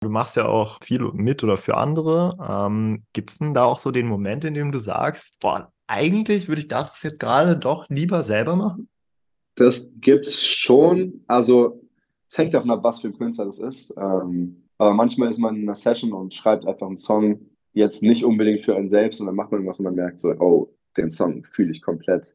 Du 0.00 0.10
machst 0.10 0.36
ja 0.36 0.46
auch 0.46 0.78
viel 0.82 1.10
mit 1.14 1.42
oder 1.42 1.56
für 1.56 1.78
andere. 1.78 2.36
Ähm, 2.46 3.04
Gibt 3.14 3.30
es 3.30 3.38
denn 3.38 3.54
da 3.54 3.64
auch 3.64 3.78
so 3.78 3.90
den 3.90 4.06
Moment, 4.06 4.44
in 4.44 4.52
dem 4.52 4.70
du 4.70 4.78
sagst, 4.78 5.38
boah, 5.40 5.72
eigentlich 5.86 6.48
würde 6.48 6.60
ich 6.60 6.68
das 6.68 7.02
jetzt 7.02 7.20
gerade 7.20 7.56
doch 7.56 7.88
lieber 7.88 8.22
selber 8.22 8.56
machen? 8.56 8.88
Das 9.54 9.92
gibt's 10.00 10.44
schon. 10.44 11.24
Also 11.26 11.81
es 12.32 12.38
hängt 12.38 12.54
davon 12.54 12.70
ab, 12.70 12.82
was 12.82 13.00
für 13.00 13.08
ein 13.08 13.18
Künstler 13.18 13.44
das 13.44 13.58
ist. 13.58 13.94
Ähm, 13.98 14.62
aber 14.78 14.94
manchmal 14.94 15.28
ist 15.28 15.38
man 15.38 15.54
in 15.54 15.62
einer 15.64 15.74
Session 15.74 16.14
und 16.14 16.32
schreibt 16.32 16.66
einfach 16.66 16.86
einen 16.86 16.96
Song, 16.96 17.40
jetzt 17.74 18.02
nicht 18.02 18.24
unbedingt 18.24 18.62
für 18.62 18.74
einen 18.74 18.88
selbst, 18.88 19.20
und 19.20 19.26
dann 19.26 19.36
macht 19.36 19.50
man 19.52 19.60
irgendwas 19.60 19.80
und 19.80 19.84
man 19.84 19.94
merkt 19.94 20.18
so, 20.18 20.30
oh, 20.30 20.74
den 20.96 21.10
Song 21.10 21.44
fühle 21.52 21.70
ich 21.70 21.82
komplett. 21.82 22.34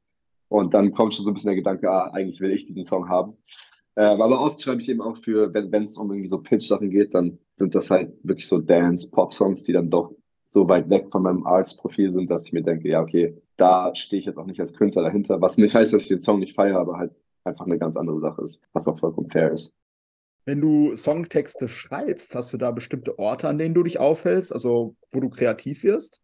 Und 0.50 0.76
dann 0.76 0.94
kommt 0.94 1.16
schon 1.16 1.26
so 1.26 1.32
ein 1.32 1.34
bisschen 1.34 1.48
der 1.48 1.56
Gedanke, 1.56 1.90
ah, 1.90 2.12
eigentlich 2.12 2.40
will 2.42 2.52
ich 2.52 2.68
diesen 2.68 2.86
Song 2.86 3.10
haben. 3.10 3.38
Äh, 3.96 4.04
aber 4.04 4.40
oft 4.40 4.62
schreibe 4.62 4.82
ich 4.82 4.90
eben 4.90 5.02
auch 5.02 5.18
für, 5.18 5.52
wenn 5.52 5.86
es 5.86 5.98
um 5.98 6.12
irgendwie 6.12 6.30
so 6.30 6.38
Pitch-Sachen 6.38 6.92
geht, 6.92 7.16
dann 7.16 7.40
sind 7.56 7.74
das 7.74 7.90
halt 7.90 8.14
wirklich 8.22 8.48
so 8.48 8.60
Dance-Pop-Songs, 8.60 9.64
die 9.64 9.74
dann 9.74 9.90
doch 9.90 10.14
so 10.46 10.70
weit 10.70 10.92
weg 10.92 11.08
von 11.12 11.24
meinem 11.24 11.48
Arts-Profil 11.48 12.12
sind, 12.12 12.30
dass 12.30 12.46
ich 12.46 12.54
mir 12.54 12.62
denke, 12.62 12.88
ja, 12.88 13.02
okay, 13.02 13.42
da 13.58 13.96
stehe 13.96 14.20
ich 14.20 14.28
jetzt 14.28 14.38
auch 14.38 14.46
nicht 14.46 14.62
als 14.62 14.76
Künstler 14.76 15.02
dahinter. 15.02 15.42
Was 15.42 15.58
nicht 15.58 15.74
heißt, 15.74 15.92
dass 15.92 16.04
ich 16.04 16.08
den 16.08 16.22
Song 16.22 16.38
nicht 16.38 16.54
feiere, 16.54 16.78
aber 16.78 16.98
halt 17.00 17.16
einfach 17.44 17.66
eine 17.66 17.80
ganz 17.80 17.98
andere 17.98 18.20
Sache 18.20 18.44
ist, 18.44 18.62
was 18.74 18.88
auch 18.88 19.00
vollkommen 19.00 19.32
fair 19.32 19.54
ist. 19.54 19.74
Wenn 20.48 20.62
du 20.62 20.96
Songtexte 20.96 21.68
schreibst, 21.68 22.34
hast 22.34 22.54
du 22.54 22.58
da 22.58 22.72
bestimmte 22.72 23.20
Orte, 23.20 23.50
an 23.50 23.58
denen 23.58 23.76
du 23.76 23.84
dich 23.84 24.00
aufhältst, 24.00 24.54
also 24.54 24.96
wo 25.12 25.20
du 25.20 25.28
kreativ 25.28 25.84
wirst? 25.84 26.22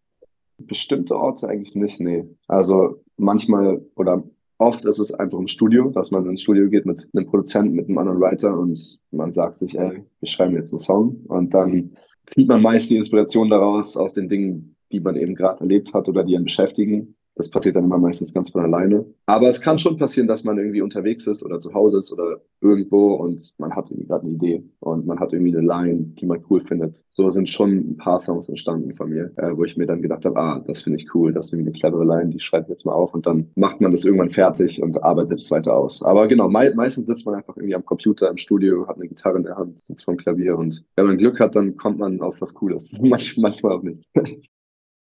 Bestimmte 0.59 1.17
Orte 1.17 1.49
eigentlich 1.49 1.75
nicht, 1.75 1.99
nee. 1.99 2.23
Also 2.47 3.03
manchmal 3.17 3.85
oder 3.95 4.23
oft 4.59 4.85
ist 4.85 4.99
es 4.99 5.13
einfach 5.13 5.37
im 5.37 5.49
Studio, 5.49 5.89
dass 5.89 6.09
man 6.11 6.25
ins 6.25 6.41
Studio 6.41 6.69
geht 6.69 6.85
mit 6.85 7.05
einem 7.13 7.25
Produzenten, 7.25 7.75
mit 7.75 7.89
einem 7.89 7.97
anderen 7.97 8.21
Writer 8.21 8.57
und 8.57 8.97
man 9.11 9.33
sagt 9.33 9.59
sich, 9.59 9.77
ey, 9.77 10.05
wir 10.21 10.29
schreiben 10.29 10.55
jetzt 10.55 10.71
einen 10.71 10.79
Song 10.79 11.17
und 11.27 11.53
dann 11.53 11.97
zieht 12.27 12.47
man 12.47 12.61
meist 12.61 12.89
die 12.89 12.95
Inspiration 12.95 13.49
daraus 13.49 13.97
aus 13.97 14.13
den 14.13 14.29
Dingen, 14.29 14.77
die 14.93 15.01
man 15.01 15.17
eben 15.17 15.35
gerade 15.35 15.59
erlebt 15.59 15.93
hat 15.93 16.07
oder 16.07 16.23
die 16.23 16.37
einen 16.37 16.45
beschäftigen 16.45 17.15
das 17.35 17.49
passiert 17.49 17.75
dann 17.75 17.85
immer 17.85 17.97
meistens 17.97 18.33
ganz 18.33 18.51
von 18.51 18.61
alleine. 18.61 19.05
Aber 19.25 19.49
es 19.49 19.61
kann 19.61 19.79
schon 19.79 19.97
passieren, 19.97 20.27
dass 20.27 20.43
man 20.43 20.57
irgendwie 20.57 20.81
unterwegs 20.81 21.25
ist 21.27 21.43
oder 21.43 21.59
zu 21.59 21.73
Hause 21.73 21.99
ist 21.99 22.11
oder 22.11 22.41
irgendwo 22.61 23.13
und 23.15 23.53
man 23.57 23.75
hat 23.75 23.89
irgendwie 23.89 24.07
gerade 24.07 24.25
eine 24.25 24.35
Idee 24.35 24.63
und 24.79 25.05
man 25.05 25.19
hat 25.19 25.33
irgendwie 25.33 25.55
eine 25.55 25.65
Line, 25.65 26.13
die 26.19 26.25
man 26.25 26.43
cool 26.49 26.61
findet. 26.61 27.03
So 27.11 27.31
sind 27.31 27.49
schon 27.49 27.71
ein 27.71 27.97
paar 27.97 28.19
Songs 28.19 28.49
entstanden 28.49 28.95
von 28.95 29.09
mir, 29.09 29.31
äh, 29.37 29.55
wo 29.55 29.63
ich 29.63 29.77
mir 29.77 29.85
dann 29.85 30.01
gedacht 30.01 30.25
habe, 30.25 30.37
ah, 30.37 30.63
das 30.65 30.81
finde 30.81 30.99
ich 30.99 31.13
cool, 31.15 31.33
das 31.33 31.47
ist 31.47 31.53
irgendwie 31.53 31.71
eine 31.71 31.79
clevere 31.79 32.05
Line, 32.05 32.29
die 32.29 32.39
schreibt 32.39 32.69
jetzt 32.69 32.85
mal 32.85 32.93
auf 32.93 33.13
und 33.13 33.25
dann 33.25 33.49
macht 33.55 33.81
man 33.81 33.91
das 33.91 34.05
irgendwann 34.05 34.29
fertig 34.29 34.81
und 34.81 35.03
arbeitet 35.03 35.41
es 35.41 35.51
weiter 35.51 35.75
aus. 35.75 36.01
Aber 36.03 36.27
genau, 36.27 36.49
me 36.49 36.73
meistens 36.75 37.07
sitzt 37.07 37.25
man 37.25 37.35
einfach 37.35 37.57
irgendwie 37.57 37.75
am 37.75 37.85
Computer 37.85 38.29
im 38.29 38.37
Studio, 38.37 38.87
hat 38.87 38.97
eine 38.97 39.07
Gitarre 39.07 39.37
in 39.37 39.43
der 39.43 39.55
Hand, 39.55 39.83
sitzt 39.85 40.05
vom 40.05 40.17
Klavier 40.17 40.57
und 40.57 40.83
wenn 40.95 41.07
man 41.07 41.17
Glück 41.17 41.39
hat, 41.39 41.55
dann 41.55 41.75
kommt 41.75 41.97
man 41.99 42.21
auf 42.21 42.39
was 42.41 42.53
Cooles. 42.53 42.91
manchmal 43.01 43.71
auch 43.71 43.83
nicht. 43.83 44.09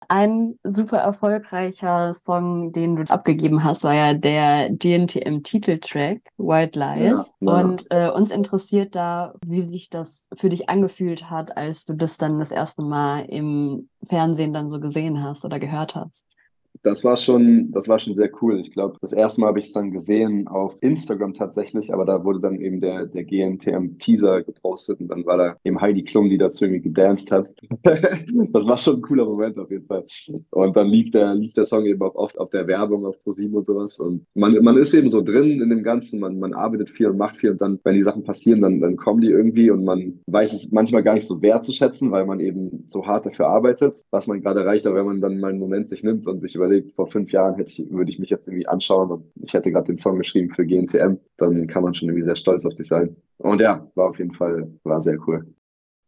Ein 0.08 0.58
super 0.64 0.98
erfolgreicher 0.98 2.12
Song, 2.12 2.72
den 2.72 2.96
du 2.96 3.02
abgegeben 3.12 3.64
hast, 3.64 3.84
war 3.84 3.94
ja 3.94 4.14
der 4.14 4.70
DNTM-Titeltrack, 4.70 6.20
White 6.36 6.78
Lies. 6.78 7.02
Ja, 7.02 7.24
ja. 7.40 7.60
Und 7.60 7.86
äh, 7.90 8.10
uns 8.10 8.30
interessiert 8.30 8.94
da, 8.94 9.34
wie 9.46 9.62
sich 9.62 9.90
das 9.90 10.28
für 10.36 10.48
dich 10.48 10.68
angefühlt 10.68 11.30
hat, 11.30 11.56
als 11.56 11.84
du 11.84 11.94
das 11.94 12.18
dann 12.18 12.38
das 12.38 12.50
erste 12.50 12.82
Mal 12.82 13.26
im 13.26 13.88
Fernsehen 14.04 14.52
dann 14.52 14.68
so 14.68 14.80
gesehen 14.80 15.22
hast 15.22 15.44
oder 15.44 15.58
gehört 15.58 15.94
hast 15.94 16.31
das 16.82 17.04
war 17.04 17.16
schon, 17.16 17.70
das 17.72 17.88
war 17.88 17.98
schon 17.98 18.14
sehr 18.14 18.30
cool. 18.40 18.60
Ich 18.60 18.72
glaube, 18.72 18.96
das 19.00 19.12
erste 19.12 19.40
Mal 19.40 19.48
habe 19.48 19.60
ich 19.60 19.66
es 19.66 19.72
dann 19.72 19.92
gesehen 19.92 20.48
auf 20.48 20.76
Instagram 20.80 21.34
tatsächlich, 21.34 21.92
aber 21.92 22.04
da 22.04 22.24
wurde 22.24 22.40
dann 22.40 22.60
eben 22.60 22.80
der, 22.80 23.06
der 23.06 23.24
GNTM-Teaser 23.24 24.42
gepostet 24.42 25.00
und 25.00 25.08
dann 25.08 25.24
war 25.24 25.36
da 25.36 25.56
eben 25.64 25.80
Heidi 25.80 26.02
Klum, 26.02 26.28
die 26.28 26.38
dazu 26.38 26.64
irgendwie 26.64 26.82
gedanced 26.82 27.30
hat. 27.30 27.48
das 27.84 28.66
war 28.66 28.78
schon 28.78 28.96
ein 28.96 29.02
cooler 29.02 29.24
Moment 29.24 29.58
auf 29.58 29.70
jeden 29.70 29.86
Fall. 29.86 30.04
Und 30.50 30.76
dann 30.76 30.88
lief 30.88 31.10
der, 31.10 31.34
lief 31.34 31.54
der 31.54 31.66
Song 31.66 31.86
eben 31.86 32.02
auch 32.02 32.16
oft 32.16 32.38
auf 32.38 32.50
der 32.50 32.66
Werbung 32.66 33.06
auf 33.06 33.22
ProSieben 33.22 33.54
und 33.54 33.66
sowas. 33.66 33.98
Und 34.00 34.26
man, 34.34 34.52
man 34.62 34.76
ist 34.76 34.94
eben 34.94 35.10
so 35.10 35.22
drin 35.22 35.60
in 35.60 35.70
dem 35.70 35.84
Ganzen, 35.84 36.18
man, 36.18 36.38
man 36.38 36.52
arbeitet 36.52 36.90
viel 36.90 37.08
und 37.08 37.16
macht 37.16 37.36
viel 37.36 37.50
und 37.50 37.60
dann, 37.60 37.78
wenn 37.84 37.94
die 37.94 38.02
Sachen 38.02 38.24
passieren, 38.24 38.60
dann, 38.60 38.80
dann 38.80 38.96
kommen 38.96 39.20
die 39.20 39.30
irgendwie 39.30 39.70
und 39.70 39.84
man 39.84 40.20
weiß 40.26 40.52
es 40.52 40.72
manchmal 40.72 41.04
gar 41.04 41.14
nicht 41.14 41.26
so 41.26 41.40
wertzuschätzen, 41.42 42.10
weil 42.10 42.26
man 42.26 42.40
eben 42.40 42.84
so 42.86 43.06
hart 43.06 43.26
dafür 43.26 43.46
arbeitet, 43.46 43.96
was 44.10 44.26
man 44.26 44.40
gerade 44.40 44.60
erreicht. 44.60 44.86
Aber 44.86 44.96
wenn 44.96 45.06
man 45.06 45.20
dann 45.20 45.38
mal 45.38 45.50
einen 45.50 45.60
Moment 45.60 45.88
sich 45.88 46.02
nimmt 46.02 46.26
und 46.26 46.40
sich 46.40 46.54
überlegt, 46.56 46.71
überlegt, 46.72 46.94
vor 46.94 47.06
fünf 47.06 47.32
Jahren 47.32 47.56
hätte 47.56 47.70
ich, 47.70 47.90
würde 47.90 48.10
ich 48.10 48.18
mich 48.18 48.30
jetzt 48.30 48.46
irgendwie 48.46 48.66
anschauen 48.66 49.10
und 49.10 49.32
ich 49.42 49.52
hätte 49.52 49.70
gerade 49.70 49.86
den 49.86 49.98
Song 49.98 50.18
geschrieben 50.18 50.54
für 50.54 50.66
GNTM, 50.66 51.16
dann 51.36 51.66
kann 51.66 51.82
man 51.82 51.94
schon 51.94 52.08
irgendwie 52.08 52.24
sehr 52.24 52.36
stolz 52.36 52.64
auf 52.64 52.74
sich 52.74 52.88
sein. 52.88 53.16
Und 53.38 53.60
ja, 53.60 53.86
war 53.94 54.10
auf 54.10 54.18
jeden 54.18 54.34
Fall, 54.34 54.72
war 54.84 55.02
sehr 55.02 55.18
cool. 55.26 55.46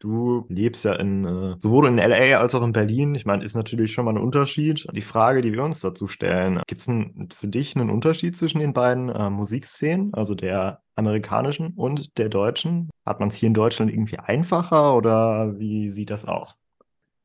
Du 0.00 0.44
lebst 0.50 0.84
ja 0.84 0.94
in, 0.96 1.24
äh, 1.24 1.54
sowohl 1.60 1.86
in 1.86 1.96
LA 1.96 2.38
als 2.38 2.54
auch 2.54 2.62
in 2.62 2.72
Berlin. 2.72 3.14
Ich 3.14 3.24
meine, 3.24 3.42
ist 3.42 3.54
natürlich 3.54 3.92
schon 3.92 4.04
mal 4.04 4.10
ein 4.10 4.22
Unterschied. 4.22 4.86
Die 4.92 5.00
Frage, 5.00 5.40
die 5.40 5.54
wir 5.54 5.64
uns 5.64 5.80
dazu 5.80 6.08
stellen, 6.08 6.60
gibt 6.66 6.82
es 6.82 6.90
für 7.34 7.48
dich 7.48 7.74
einen 7.74 7.88
Unterschied 7.88 8.36
zwischen 8.36 8.58
den 8.58 8.74
beiden 8.74 9.08
äh, 9.08 9.30
Musikszenen, 9.30 10.12
also 10.12 10.34
der 10.34 10.82
amerikanischen 10.94 11.72
und 11.74 12.18
der 12.18 12.28
deutschen? 12.28 12.90
Hat 13.06 13.18
man 13.20 13.30
es 13.30 13.36
hier 13.36 13.46
in 13.46 13.54
Deutschland 13.54 13.90
irgendwie 13.90 14.18
einfacher 14.18 14.94
oder 14.94 15.58
wie 15.58 15.88
sieht 15.88 16.10
das 16.10 16.26
aus? 16.26 16.63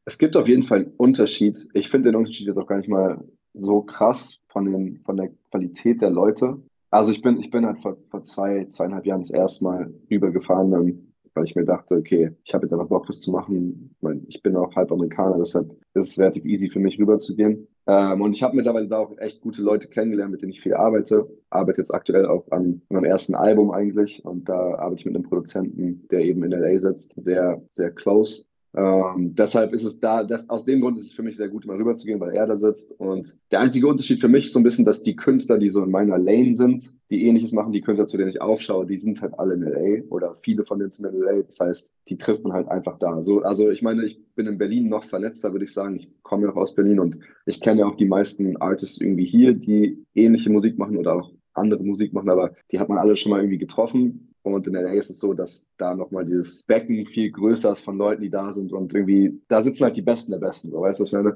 Es 0.09 0.17
gibt 0.17 0.35
auf 0.35 0.47
jeden 0.47 0.63
Fall 0.63 0.79
einen 0.79 0.93
Unterschied. 0.97 1.67
Ich 1.75 1.87
finde 1.89 2.09
den 2.09 2.15
Unterschied 2.15 2.47
jetzt 2.47 2.57
auch 2.57 2.65
gar 2.65 2.77
nicht 2.77 2.89
mal 2.89 3.23
so 3.53 3.83
krass 3.83 4.39
von, 4.47 4.65
den, 4.65 5.01
von 5.05 5.17
der 5.17 5.29
Qualität 5.51 6.01
der 6.01 6.09
Leute. 6.09 6.57
Also 6.89 7.11
ich 7.11 7.21
bin, 7.21 7.39
ich 7.39 7.51
bin 7.51 7.63
halt 7.63 7.77
vor, 7.77 7.95
vor 8.09 8.23
zwei, 8.23 8.65
zweieinhalb 8.71 9.05
Jahren 9.05 9.21
das 9.21 9.29
erste 9.29 9.65
Mal 9.65 9.93
rübergefahren, 10.09 10.73
ähm, 10.73 11.13
weil 11.35 11.43
ich 11.43 11.55
mir 11.55 11.63
dachte, 11.63 11.95
okay, 11.95 12.31
ich 12.43 12.55
habe 12.55 12.65
jetzt 12.65 12.73
einfach 12.73 12.87
Bock, 12.87 13.05
das 13.05 13.21
zu 13.21 13.29
machen. 13.29 13.91
Ich, 13.91 14.01
mein, 14.01 14.25
ich 14.27 14.41
bin 14.41 14.55
auch 14.55 14.75
halb 14.75 14.91
Amerikaner, 14.91 15.37
deshalb 15.37 15.69
ist 15.93 16.09
es 16.09 16.17
relativ 16.17 16.43
easy 16.43 16.69
für 16.69 16.79
mich 16.79 16.97
rüberzugehen. 16.97 17.67
Ähm, 17.85 18.21
und 18.21 18.33
ich 18.33 18.41
habe 18.41 18.55
mittlerweile 18.55 18.87
da 18.87 18.97
auch 18.97 19.15
echt 19.19 19.41
gute 19.41 19.61
Leute 19.61 19.89
kennengelernt, 19.89 20.31
mit 20.31 20.41
denen 20.41 20.53
ich 20.53 20.61
viel 20.61 20.73
arbeite. 20.73 21.29
Arbeite 21.51 21.81
jetzt 21.81 21.93
aktuell 21.93 22.25
auch 22.25 22.49
an 22.49 22.81
meinem 22.89 23.05
ersten 23.05 23.35
Album 23.35 23.69
eigentlich. 23.69 24.25
Und 24.25 24.49
da 24.49 24.73
arbeite 24.73 25.01
ich 25.01 25.05
mit 25.05 25.13
einem 25.13 25.25
Produzenten, 25.25 26.07
der 26.09 26.21
eben 26.21 26.43
in 26.43 26.49
LA 26.49 26.79
sitzt, 26.79 27.13
sehr, 27.15 27.61
sehr 27.69 27.91
close. 27.91 28.48
Ähm, 28.75 29.33
deshalb 29.35 29.73
ist 29.73 29.83
es 29.83 29.99
da, 29.99 30.23
das, 30.23 30.47
aus 30.49 30.65
dem 30.65 30.81
Grund 30.81 30.97
ist 30.99 31.07
es 31.07 31.13
für 31.13 31.23
mich 31.23 31.37
sehr 31.37 31.49
gut, 31.49 31.65
mal 31.65 31.77
rüberzugehen, 31.77 32.19
weil 32.19 32.35
er 32.35 32.45
da 32.45 32.57
sitzt. 32.57 32.91
Und 32.99 33.35
der 33.51 33.61
einzige 33.61 33.87
Unterschied 33.87 34.19
für 34.19 34.27
mich 34.27 34.45
ist 34.45 34.53
so 34.53 34.59
ein 34.59 34.63
bisschen, 34.63 34.85
dass 34.85 35.01
die 35.01 35.15
Künstler, 35.15 35.57
die 35.57 35.71
so 35.71 35.83
in 35.83 35.89
meiner 35.89 36.19
Lane 36.19 36.55
sind, 36.55 36.93
die 37.09 37.25
ähnliches 37.25 37.51
machen, 37.51 37.71
die 37.71 37.81
Künstler, 37.81 38.07
zu 38.07 38.17
denen 38.17 38.29
ich 38.29 38.41
aufschaue, 38.41 38.85
die 38.85 38.99
sind 38.99 39.21
halt 39.21 39.39
alle 39.39 39.55
in 39.55 39.63
LA 39.63 40.03
oder 40.09 40.37
viele 40.43 40.65
von 40.65 40.77
denen 40.77 40.91
sind 40.91 41.05
in 41.05 41.19
LA. 41.19 41.41
Das 41.41 41.59
heißt, 41.59 41.93
die 42.09 42.17
trifft 42.17 42.43
man 42.43 42.53
halt 42.53 42.67
einfach 42.67 42.99
da. 42.99 43.23
So, 43.23 43.41
also 43.41 43.71
ich 43.71 43.81
meine, 43.81 44.05
ich 44.05 44.21
bin 44.35 44.45
in 44.45 44.59
Berlin 44.59 44.87
noch 44.87 45.05
vernetzter, 45.05 45.51
würde 45.51 45.65
ich 45.65 45.73
sagen. 45.73 45.95
Ich 45.95 46.11
komme 46.21 46.45
ja 46.45 46.51
auch 46.51 46.57
aus 46.57 46.75
Berlin 46.75 46.99
und 46.99 47.19
ich 47.47 47.61
kenne 47.61 47.81
ja 47.81 47.87
auch 47.87 47.95
die 47.95 48.05
meisten 48.05 48.57
Artists 48.57 49.01
irgendwie 49.01 49.25
hier, 49.25 49.53
die 49.53 50.05
ähnliche 50.13 50.51
Musik 50.51 50.77
machen 50.77 50.97
oder 50.97 51.15
auch 51.15 51.31
andere 51.53 51.83
Musik 51.83 52.13
machen, 52.13 52.29
aber 52.29 52.53
die 52.71 52.79
hat 52.79 52.89
man 52.89 52.99
alle 52.99 53.17
schon 53.17 53.31
mal 53.31 53.39
irgendwie 53.39 53.57
getroffen. 53.57 54.28
Und 54.53 54.67
in 54.67 54.73
LA 54.73 54.93
ist 54.93 55.09
es 55.09 55.19
so, 55.19 55.33
dass 55.33 55.67
da 55.77 55.95
nochmal 55.95 56.25
dieses 56.25 56.63
Becken 56.63 57.05
viel 57.05 57.31
größer 57.31 57.73
ist 57.73 57.81
von 57.81 57.97
Leuten, 57.97 58.21
die 58.21 58.29
da 58.29 58.51
sind 58.53 58.73
und 58.73 58.93
irgendwie, 58.93 59.41
da 59.47 59.61
sitzen 59.61 59.83
halt 59.83 59.95
die 59.95 60.01
Besten 60.01 60.31
der 60.31 60.39
Besten, 60.39 60.71
so 60.71 60.81
weißt 60.81 60.99
du, 60.99 61.03
was 61.03 61.09
ich 61.09 61.13
meine? 61.13 61.35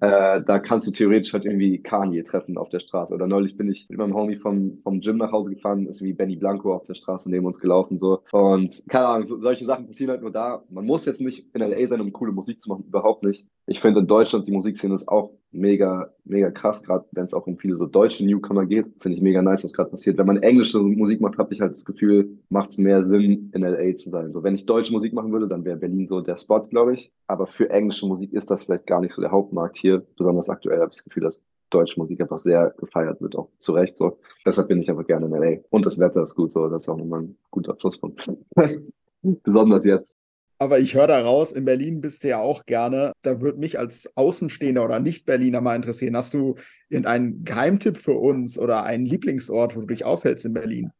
Äh, 0.00 0.42
da 0.44 0.58
kannst 0.58 0.86
du 0.86 0.90
theoretisch 0.90 1.32
halt 1.32 1.44
irgendwie 1.44 1.82
Kanye 1.82 2.22
treffen 2.24 2.58
auf 2.58 2.68
der 2.68 2.80
Straße. 2.80 3.14
Oder 3.14 3.26
neulich 3.26 3.56
bin 3.56 3.70
ich 3.70 3.88
mit 3.88 3.98
meinem 3.98 4.14
Homie 4.14 4.36
vom, 4.36 4.78
vom 4.82 5.00
Gym 5.00 5.18
nach 5.18 5.32
Hause 5.32 5.54
gefahren, 5.54 5.86
ist 5.86 6.02
wie 6.02 6.12
Benny 6.12 6.36
Blanco 6.36 6.74
auf 6.74 6.84
der 6.84 6.94
Straße 6.94 7.30
neben 7.30 7.46
uns 7.46 7.60
gelaufen, 7.60 7.98
so. 7.98 8.22
Und 8.32 8.84
keine 8.88 9.06
Ahnung, 9.06 9.28
so, 9.28 9.40
solche 9.40 9.64
Sachen 9.64 9.86
passieren 9.86 10.10
halt 10.10 10.22
nur 10.22 10.32
da. 10.32 10.64
Man 10.70 10.86
muss 10.86 11.06
jetzt 11.06 11.20
nicht 11.20 11.54
in 11.54 11.60
LA 11.60 11.86
sein, 11.86 12.00
um 12.00 12.12
coole 12.12 12.32
Musik 12.32 12.62
zu 12.62 12.70
machen, 12.70 12.84
überhaupt 12.86 13.22
nicht. 13.22 13.46
Ich 13.66 13.80
finde 13.80 14.00
in 14.00 14.06
Deutschland 14.06 14.46
die 14.46 14.52
Musikszene 14.52 14.94
ist 14.94 15.08
auch 15.08 15.32
mega, 15.54 16.12
mega 16.24 16.50
krass, 16.50 16.82
gerade 16.82 17.04
wenn 17.12 17.24
es 17.24 17.34
auch 17.34 17.46
um 17.46 17.56
viele 17.56 17.76
so 17.76 17.86
deutsche 17.86 18.24
Newcomer 18.24 18.66
geht. 18.66 18.86
Finde 19.00 19.16
ich 19.16 19.22
mega 19.22 19.40
nice, 19.42 19.64
was 19.64 19.72
gerade 19.72 19.90
passiert. 19.90 20.18
Wenn 20.18 20.26
man 20.26 20.42
englische 20.42 20.78
Musik 20.80 21.20
macht, 21.20 21.38
habe 21.38 21.54
ich 21.54 21.60
halt 21.60 21.72
das 21.72 21.84
Gefühl, 21.84 22.38
macht 22.48 22.70
es 22.70 22.78
mehr 22.78 23.04
Sinn, 23.04 23.50
in 23.54 23.62
LA 23.62 23.96
zu 23.96 24.10
sein. 24.10 24.32
So, 24.32 24.42
wenn 24.42 24.54
ich 24.54 24.66
deutsche 24.66 24.92
Musik 24.92 25.12
machen 25.12 25.32
würde, 25.32 25.48
dann 25.48 25.64
wäre 25.64 25.76
Berlin 25.76 26.08
so 26.08 26.20
der 26.20 26.36
Spot, 26.36 26.60
glaube 26.60 26.94
ich. 26.94 27.12
Aber 27.26 27.46
für 27.46 27.70
englische 27.70 28.06
Musik 28.06 28.32
ist 28.32 28.50
das 28.50 28.64
vielleicht 28.64 28.86
gar 28.86 29.00
nicht 29.00 29.14
so 29.14 29.22
der 29.22 29.30
Hauptmarkt 29.30 29.78
hier. 29.78 30.04
Besonders 30.16 30.48
aktuell 30.48 30.80
habe 30.80 30.90
ich 30.90 30.98
das 30.98 31.04
Gefühl, 31.04 31.22
dass 31.22 31.40
deutsche 31.70 31.98
Musik 31.98 32.20
einfach 32.20 32.40
sehr 32.40 32.74
gefeiert 32.78 33.20
wird, 33.20 33.36
auch 33.36 33.50
zu 33.58 33.72
Recht 33.72 33.98
so. 33.98 34.18
Deshalb 34.44 34.68
bin 34.68 34.80
ich 34.80 34.90
einfach 34.90 35.06
gerne 35.06 35.26
in 35.26 35.32
LA. 35.32 35.60
Und 35.70 35.86
das 35.86 35.98
Wetter 35.98 36.22
ist 36.22 36.34
gut, 36.34 36.52
so. 36.52 36.68
Das 36.68 36.82
ist 36.82 36.88
auch 36.88 36.96
nochmal 36.96 37.22
ein 37.22 37.36
guter 37.50 37.74
Pluspunkt. 37.74 38.30
Besonders 39.22 39.84
jetzt. 39.84 40.16
Aber 40.64 40.78
ich 40.78 40.94
höre 40.94 41.08
da 41.08 41.20
raus, 41.20 41.52
in 41.52 41.66
Berlin 41.66 42.00
bist 42.00 42.24
du 42.24 42.28
ja 42.28 42.40
auch 42.40 42.64
gerne. 42.64 43.12
Da 43.20 43.42
würde 43.42 43.58
mich 43.58 43.78
als 43.78 44.16
Außenstehender 44.16 44.82
oder 44.82 44.98
Nicht-Berliner 44.98 45.60
mal 45.60 45.76
interessieren. 45.76 46.16
Hast 46.16 46.32
du 46.32 46.54
irgendeinen 46.88 47.44
Geheimtipp 47.44 47.98
für 47.98 48.14
uns 48.14 48.58
oder 48.58 48.82
einen 48.82 49.04
Lieblingsort, 49.04 49.76
wo 49.76 49.80
du 49.80 49.88
dich 49.88 50.06
aufhältst 50.06 50.46
in 50.46 50.54
Berlin? 50.54 50.90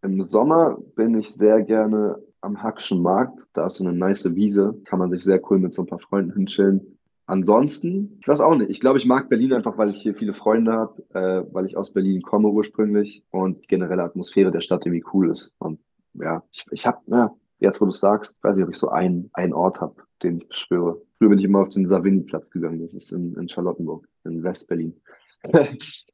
Im 0.00 0.22
Sommer 0.22 0.78
bin 0.96 1.18
ich 1.18 1.34
sehr 1.34 1.60
gerne 1.60 2.16
am 2.40 2.62
Hackschen 2.62 3.02
Markt. 3.02 3.42
Da 3.52 3.66
ist 3.66 3.74
so 3.74 3.84
eine 3.84 3.92
nice 3.92 4.34
Wiese. 4.34 4.80
Kann 4.86 4.98
man 4.98 5.10
sich 5.10 5.22
sehr 5.22 5.38
cool 5.50 5.58
mit 5.58 5.74
so 5.74 5.82
ein 5.82 5.86
paar 5.86 5.98
Freunden 5.98 6.32
hinchillen. 6.32 6.96
Ansonsten, 7.26 8.16
ich 8.22 8.26
weiß 8.26 8.40
auch 8.40 8.56
nicht. 8.56 8.70
Ich 8.70 8.80
glaube, 8.80 8.98
ich 8.98 9.04
mag 9.04 9.28
Berlin 9.28 9.52
einfach, 9.52 9.76
weil 9.76 9.90
ich 9.90 10.00
hier 10.00 10.14
viele 10.14 10.32
Freunde 10.32 10.72
habe, 10.72 11.02
äh, 11.12 11.44
weil 11.52 11.66
ich 11.66 11.76
aus 11.76 11.92
Berlin 11.92 12.22
komme 12.22 12.48
ursprünglich 12.48 13.22
und 13.30 13.64
die 13.64 13.66
generelle 13.66 14.02
Atmosphäre 14.02 14.50
der 14.50 14.62
Stadt 14.62 14.86
irgendwie 14.86 15.04
cool 15.12 15.30
ist. 15.30 15.52
Und 15.58 15.78
ja, 16.14 16.42
ich, 16.52 16.64
ich 16.70 16.86
habe, 16.86 17.00
ja, 17.08 17.36
jetzt 17.60 17.80
wo 17.80 17.86
du 17.86 17.92
sagst, 17.92 18.42
weiß 18.42 18.56
ich, 18.56 18.64
ob 18.64 18.70
ich 18.70 18.76
so 18.76 18.88
einen, 18.88 19.30
einen 19.34 19.52
Ort 19.52 19.80
habe, 19.80 19.96
den 20.22 20.38
ich 20.38 20.48
beschwöre. 20.48 21.00
Früher 21.18 21.28
bin 21.30 21.38
ich 21.38 21.44
immer 21.44 21.60
auf 21.60 21.68
den 21.68 21.86
Savini-Platz 21.86 22.50
gegangen, 22.50 22.80
das 22.80 22.92
ist 22.92 23.12
in, 23.12 23.34
in 23.36 23.48
Charlottenburg, 23.48 24.06
in 24.24 24.42
West-Berlin. 24.42 25.00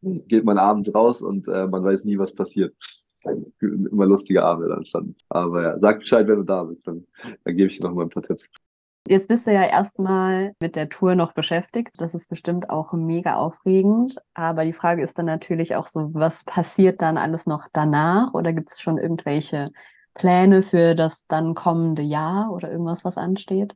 Geht 0.03 0.45
man 0.45 0.59
abends 0.59 0.95
raus 0.95 1.23
und 1.23 1.49
äh, 1.49 1.67
man 1.67 1.83
weiß 1.83 2.05
nie, 2.05 2.19
was 2.19 2.35
passiert. 2.35 2.75
Immer 3.61 4.07
lustige 4.07 4.45
Abende 4.45 4.85
schon. 4.87 5.17
Aber 5.31 5.63
ja, 5.63 5.79
sag 5.81 6.01
Bescheid, 6.01 6.29
wenn 6.29 6.37
du 6.37 6.45
da 6.45 6.63
bist, 6.63 6.87
dann, 6.87 7.05
dann 7.45 7.57
gebe 7.57 7.69
ich 7.69 7.79
dir 7.79 7.85
noch 7.85 7.95
mal 7.95 8.03
ein 8.03 8.11
paar 8.11 8.23
Tipps. 8.23 8.49
Jetzt 9.09 9.29
bist 9.29 9.47
du 9.47 9.53
ja 9.53 9.65
erstmal 9.65 10.53
mit 10.61 10.75
der 10.75 10.89
Tour 10.89 11.15
noch 11.15 11.33
beschäftigt. 11.33 12.01
Das 12.01 12.15
ist 12.15 12.29
bestimmt 12.29 12.71
auch 12.71 12.93
mega 12.93 13.35
aufregend. 13.35 14.17
Aber 14.35 14.65
die 14.65 14.73
Frage 14.73 15.03
ist 15.03 15.19
dann 15.19 15.27
natürlich 15.27 15.77
auch 15.77 15.87
so, 15.87 16.13
was 16.13 16.45
passiert 16.45 17.03
dann 17.03 17.17
alles 17.17 17.47
noch 17.47 17.69
danach? 17.73 18.35
Oder 18.35 18.53
gibt 18.53 18.71
es 18.71 18.81
schon 18.81 18.99
irgendwelche 18.99 19.71
Pläne 20.17 20.63
für 20.63 20.95
das 20.95 21.27
dann 21.27 21.55
kommende 21.55 22.03
Jahr 22.03 22.53
oder 22.53 22.71
irgendwas, 22.71 23.05
was 23.05 23.17
ansteht? 23.17 23.75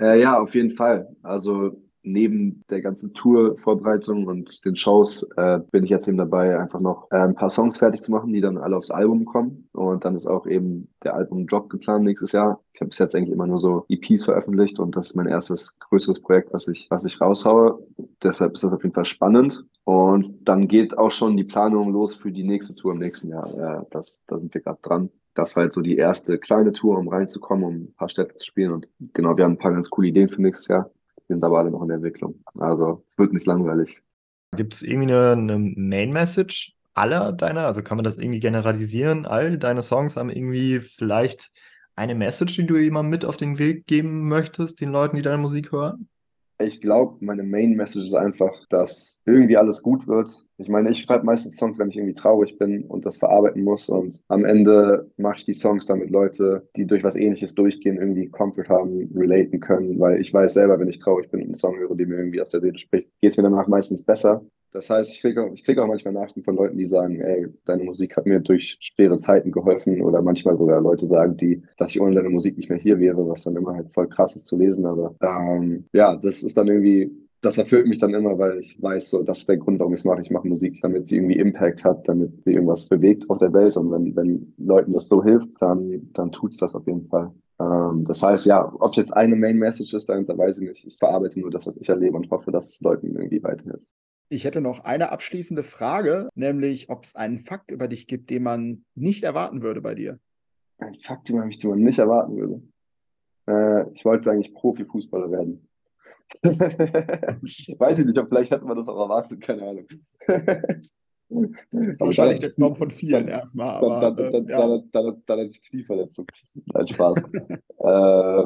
Äh, 0.00 0.20
ja, 0.20 0.38
auf 0.38 0.54
jeden 0.54 0.72
Fall. 0.72 1.08
Also 1.22 1.76
neben 2.06 2.64
der 2.70 2.80
ganzen 2.80 3.12
Tour-Vorbereitung 3.14 4.26
und 4.26 4.64
den 4.64 4.76
Shows 4.76 5.28
äh, 5.36 5.58
bin 5.72 5.82
ich 5.82 5.90
jetzt 5.90 6.06
eben 6.06 6.16
dabei, 6.16 6.56
einfach 6.58 6.78
noch 6.78 7.10
äh, 7.10 7.16
ein 7.16 7.34
paar 7.34 7.50
Songs 7.50 7.76
fertig 7.76 8.02
zu 8.02 8.12
machen, 8.12 8.32
die 8.32 8.40
dann 8.40 8.58
alle 8.58 8.76
aufs 8.76 8.92
Album 8.92 9.24
kommen. 9.24 9.68
Und 9.72 10.04
dann 10.04 10.14
ist 10.14 10.26
auch 10.26 10.46
eben 10.46 10.88
der 11.02 11.14
Album-Drop 11.14 11.68
geplant 11.68 12.04
nächstes 12.04 12.32
Jahr. 12.32 12.60
Ich 12.72 12.80
habe 12.80 12.90
bis 12.90 12.98
jetzt 12.98 13.16
eigentlich 13.16 13.32
immer 13.32 13.48
nur 13.48 13.58
so 13.58 13.86
EPs 13.88 14.24
veröffentlicht 14.24 14.78
und 14.78 14.96
das 14.96 15.08
ist 15.08 15.16
mein 15.16 15.26
erstes 15.26 15.76
größeres 15.80 16.22
Projekt, 16.22 16.52
was 16.52 16.68
ich, 16.68 16.86
was 16.90 17.04
ich 17.04 17.20
raushaue. 17.20 17.84
Deshalb 18.22 18.54
ist 18.54 18.62
das 18.62 18.72
auf 18.72 18.84
jeden 18.84 18.94
Fall 18.94 19.06
spannend. 19.06 19.64
Und 19.82 20.48
dann 20.48 20.68
geht 20.68 20.96
auch 20.96 21.10
schon 21.10 21.36
die 21.36 21.44
Planung 21.44 21.92
los 21.92 22.14
für 22.14 22.30
die 22.30 22.44
nächste 22.44 22.76
Tour 22.76 22.92
im 22.92 22.98
nächsten 22.98 23.28
Jahr. 23.28 23.80
Äh, 23.80 23.84
das, 23.90 24.22
da 24.28 24.38
sind 24.38 24.54
wir 24.54 24.60
gerade 24.60 24.78
dran 24.82 25.10
das 25.36 25.54
war 25.54 25.64
halt 25.64 25.72
so 25.74 25.82
die 25.82 25.96
erste 25.96 26.38
kleine 26.38 26.72
Tour, 26.72 26.98
um 26.98 27.08
reinzukommen, 27.08 27.64
um 27.64 27.74
ein 27.74 27.94
paar 27.94 28.08
Städte 28.08 28.36
zu 28.36 28.44
spielen. 28.44 28.72
Und 28.72 28.88
genau, 29.12 29.36
wir 29.36 29.44
haben 29.44 29.52
ein 29.52 29.58
paar 29.58 29.72
ganz 29.72 29.90
coole 29.90 30.08
Ideen 30.08 30.28
für 30.28 30.40
nächstes 30.40 30.68
Jahr. 30.68 30.90
Die 31.18 31.32
sind 31.34 31.44
aber 31.44 31.58
alle 31.58 31.70
noch 31.70 31.82
in 31.82 31.88
der 31.88 31.96
Entwicklung. 31.96 32.42
Also 32.58 33.04
es 33.08 33.18
wird 33.18 33.32
nicht 33.32 33.46
langweilig. 33.46 34.02
Gibt 34.56 34.74
es 34.74 34.82
irgendwie 34.82 35.12
eine, 35.12 35.32
eine 35.32 35.58
Main 35.58 36.12
Message 36.12 36.74
aller 36.94 37.32
deiner? 37.32 37.66
Also 37.66 37.82
kann 37.82 37.98
man 37.98 38.04
das 38.04 38.16
irgendwie 38.16 38.40
generalisieren? 38.40 39.26
All 39.26 39.58
deine 39.58 39.82
Songs 39.82 40.16
haben 40.16 40.30
irgendwie 40.30 40.80
vielleicht 40.80 41.50
eine 41.96 42.14
Message, 42.14 42.56
die 42.56 42.66
du 42.66 42.76
jemandem 42.76 43.10
mit 43.10 43.24
auf 43.24 43.36
den 43.36 43.58
Weg 43.58 43.86
geben 43.86 44.28
möchtest, 44.28 44.80
den 44.80 44.90
Leuten, 44.90 45.16
die 45.16 45.22
deine 45.22 45.38
Musik 45.38 45.72
hören? 45.72 46.08
Ich 46.58 46.80
glaube, 46.80 47.22
meine 47.24 47.42
Main 47.42 47.72
Message 47.72 48.06
ist 48.06 48.14
einfach, 48.14 48.54
dass 48.70 49.18
irgendwie 49.26 49.58
alles 49.58 49.82
gut 49.82 50.06
wird. 50.06 50.30
Ich 50.58 50.68
meine, 50.68 50.90
ich 50.90 51.02
schreibe 51.02 51.26
meistens 51.26 51.56
Songs, 51.56 51.78
wenn 51.78 51.90
ich 51.90 51.96
irgendwie 51.96 52.14
traurig 52.14 52.58
bin 52.58 52.84
und 52.84 53.04
das 53.04 53.18
verarbeiten 53.18 53.62
muss. 53.62 53.88
Und 53.88 54.22
am 54.28 54.44
Ende 54.44 55.10
mache 55.16 55.38
ich 55.38 55.44
die 55.44 55.54
Songs 55.54 55.86
damit 55.86 56.10
Leute, 56.10 56.68
die 56.76 56.86
durch 56.86 57.04
was 57.04 57.16
ähnliches 57.16 57.54
durchgehen, 57.54 57.98
irgendwie 57.98 58.28
Comfort 58.28 58.68
haben, 58.68 59.10
relaten 59.14 59.60
können. 59.60 60.00
Weil 60.00 60.20
ich 60.20 60.32
weiß 60.32 60.54
selber, 60.54 60.78
wenn 60.78 60.88
ich 60.88 60.98
traurig 60.98 61.30
bin 61.30 61.40
und 61.40 61.46
einen 61.46 61.54
Song 61.54 61.76
höre, 61.76 61.94
der 61.94 62.06
mir 62.06 62.16
irgendwie 62.16 62.40
aus 62.40 62.50
der 62.50 62.60
Seele 62.60 62.78
spricht, 62.78 63.08
geht 63.20 63.32
es 63.32 63.36
mir 63.36 63.42
danach 63.42 63.68
meistens 63.68 64.02
besser. 64.02 64.42
Das 64.76 64.90
heißt, 64.90 65.10
ich 65.10 65.22
kriege 65.22 65.42
auch, 65.42 65.54
krieg 65.64 65.78
auch 65.78 65.86
manchmal 65.86 66.12
Nachrichten 66.12 66.42
von 66.42 66.56
Leuten, 66.56 66.76
die 66.76 66.86
sagen, 66.86 67.20
ey, 67.20 67.46
deine 67.64 67.84
Musik 67.84 68.14
hat 68.14 68.26
mir 68.26 68.40
durch 68.40 68.76
schwere 68.80 69.18
Zeiten 69.18 69.50
geholfen 69.50 70.02
oder 70.02 70.20
manchmal 70.20 70.56
sogar 70.56 70.82
Leute 70.82 71.06
sagen, 71.06 71.36
die, 71.38 71.62
dass 71.78 71.90
ich 71.90 72.00
ohne 72.00 72.14
deine 72.14 72.28
Musik 72.28 72.58
nicht 72.58 72.68
mehr 72.68 72.78
hier 72.78 72.98
wäre, 72.98 73.26
was 73.26 73.42
dann 73.42 73.56
immer 73.56 73.74
halt 73.74 73.90
voll 73.94 74.06
krass 74.08 74.36
ist 74.36 74.46
zu 74.46 74.56
lesen. 74.58 74.84
Aber 74.84 75.14
ähm, 75.22 75.86
ja, 75.94 76.16
das 76.16 76.42
ist 76.42 76.58
dann 76.58 76.68
irgendwie, 76.68 77.10
das 77.40 77.58
erfüllt 77.58 77.86
mich 77.86 77.98
dann 77.98 78.14
immer, 78.14 78.38
weil 78.38 78.58
ich 78.58 78.80
weiß, 78.80 79.10
so, 79.10 79.22
das 79.22 79.40
ist 79.40 79.48
der 79.48 79.58
Grund, 79.58 79.78
warum 79.78 79.94
ich 79.94 80.00
es 80.00 80.04
mache. 80.04 80.22
Ich 80.22 80.30
mache 80.30 80.48
Musik, 80.48 80.80
damit 80.82 81.08
sie 81.08 81.16
irgendwie 81.16 81.38
Impact 81.38 81.84
hat, 81.84 82.08
damit 82.08 82.42
sie 82.44 82.52
irgendwas 82.52 82.88
bewegt 82.88 83.28
auf 83.30 83.38
der 83.38 83.52
Welt. 83.52 83.76
Und 83.76 83.90
wenn, 83.90 84.16
wenn 84.16 84.54
Leuten 84.58 84.92
das 84.92 85.08
so 85.08 85.22
hilft, 85.22 85.48
dann, 85.60 86.10
dann 86.12 86.32
tut's 86.32 86.56
das 86.56 86.74
auf 86.74 86.86
jeden 86.86 87.08
Fall. 87.08 87.32
Ähm, 87.60 88.04
das 88.06 88.22
heißt, 88.22 88.46
ja, 88.46 88.72
ob 88.80 88.90
es 88.90 88.96
jetzt 88.96 89.12
eine 89.12 89.36
Main 89.36 89.58
Message 89.58 89.94
ist, 89.94 90.08
dahinter 90.08 90.36
weiß 90.36 90.58
ich 90.58 90.68
nicht. 90.68 90.86
Ich 90.86 90.98
verarbeite 90.98 91.40
nur 91.40 91.50
das, 91.50 91.66
was 91.66 91.76
ich 91.76 91.88
erlebe 91.88 92.16
und 92.16 92.30
hoffe, 92.30 92.50
dass 92.50 92.74
es 92.74 92.80
Leuten 92.80 93.14
irgendwie 93.14 93.42
weiterhilft. 93.42 93.86
Ich 94.28 94.44
hätte 94.44 94.60
noch 94.60 94.80
eine 94.80 95.12
abschließende 95.12 95.62
Frage, 95.62 96.28
nämlich 96.34 96.90
ob 96.90 97.04
es 97.04 97.14
einen 97.14 97.38
Fakt 97.38 97.70
über 97.70 97.86
dich 97.86 98.08
gibt, 98.08 98.30
den 98.30 98.42
man 98.42 98.84
nicht 98.94 99.22
erwarten 99.22 99.62
würde 99.62 99.80
bei 99.80 99.94
dir. 99.94 100.18
Ein 100.78 100.96
Fakt 100.96 101.30
über 101.30 101.44
mich, 101.44 101.58
den 101.58 101.70
man 101.70 101.80
nicht 101.80 101.98
erwarten 101.98 102.36
würde. 102.36 102.62
Äh, 103.46 103.92
ich 103.94 104.04
wollte 104.04 104.30
eigentlich 104.30 104.52
Profifußballer 104.52 105.30
werden. 105.30 105.68
Weiß 106.42 107.98
ich 107.98 108.06
nicht, 108.06 108.18
aber 108.18 108.28
vielleicht 108.28 108.50
hätte 108.50 108.64
man 108.64 108.76
das 108.76 108.88
auch 108.88 109.00
erwartet, 109.00 109.40
keine 109.40 109.62
Ahnung. 109.62 109.86
Wahrscheinlich 111.98 112.40
der 112.40 112.54
Traum 112.54 112.76
von 112.76 112.90
vielen 112.90 113.28
erstmal. 113.28 113.76
Aber, 113.76 114.00
dann, 114.00 114.16
dann, 114.16 114.48
äh, 114.48 114.50
ja. 114.50 114.58
dann, 114.58 114.88
dann, 114.92 115.22
dann, 115.26 115.38
dann, 115.38 115.50
Knieverletzung. 115.68 116.26
Nein, 116.72 116.88
Spaß. 116.88 117.18
äh, 117.78 118.44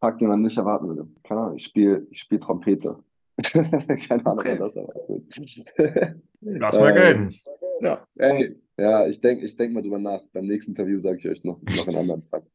Fakt, 0.00 0.20
den 0.20 0.28
man 0.28 0.42
nicht 0.42 0.56
erwarten 0.56 0.88
würde. 0.88 1.08
Keine 1.22 1.40
Ahnung, 1.40 1.56
ich 1.56 1.66
spiele 1.66 2.06
ich 2.10 2.20
spiel 2.20 2.40
Trompete. 2.40 2.96
Keine 3.42 4.26
Ahnung, 4.26 4.38
okay. 4.38 4.58
was 4.58 4.74
das 4.74 4.84
erwartet. 4.84 6.20
Lass 6.40 6.80
mal 6.80 6.92
gelten. 6.92 7.34
Ja. 7.80 8.06
Ey, 8.16 8.56
ja, 8.78 9.06
ich 9.06 9.20
denke 9.20 9.44
ich 9.44 9.56
denk 9.56 9.74
mal 9.74 9.82
drüber 9.82 9.98
nach. 9.98 10.22
Beim 10.32 10.46
nächsten 10.46 10.72
Interview 10.72 11.00
sage 11.00 11.18
ich 11.18 11.28
euch 11.28 11.44
noch, 11.44 11.60
noch 11.62 11.88
einen 11.88 11.96
anderen 11.98 12.22
Fakt. 12.22 12.48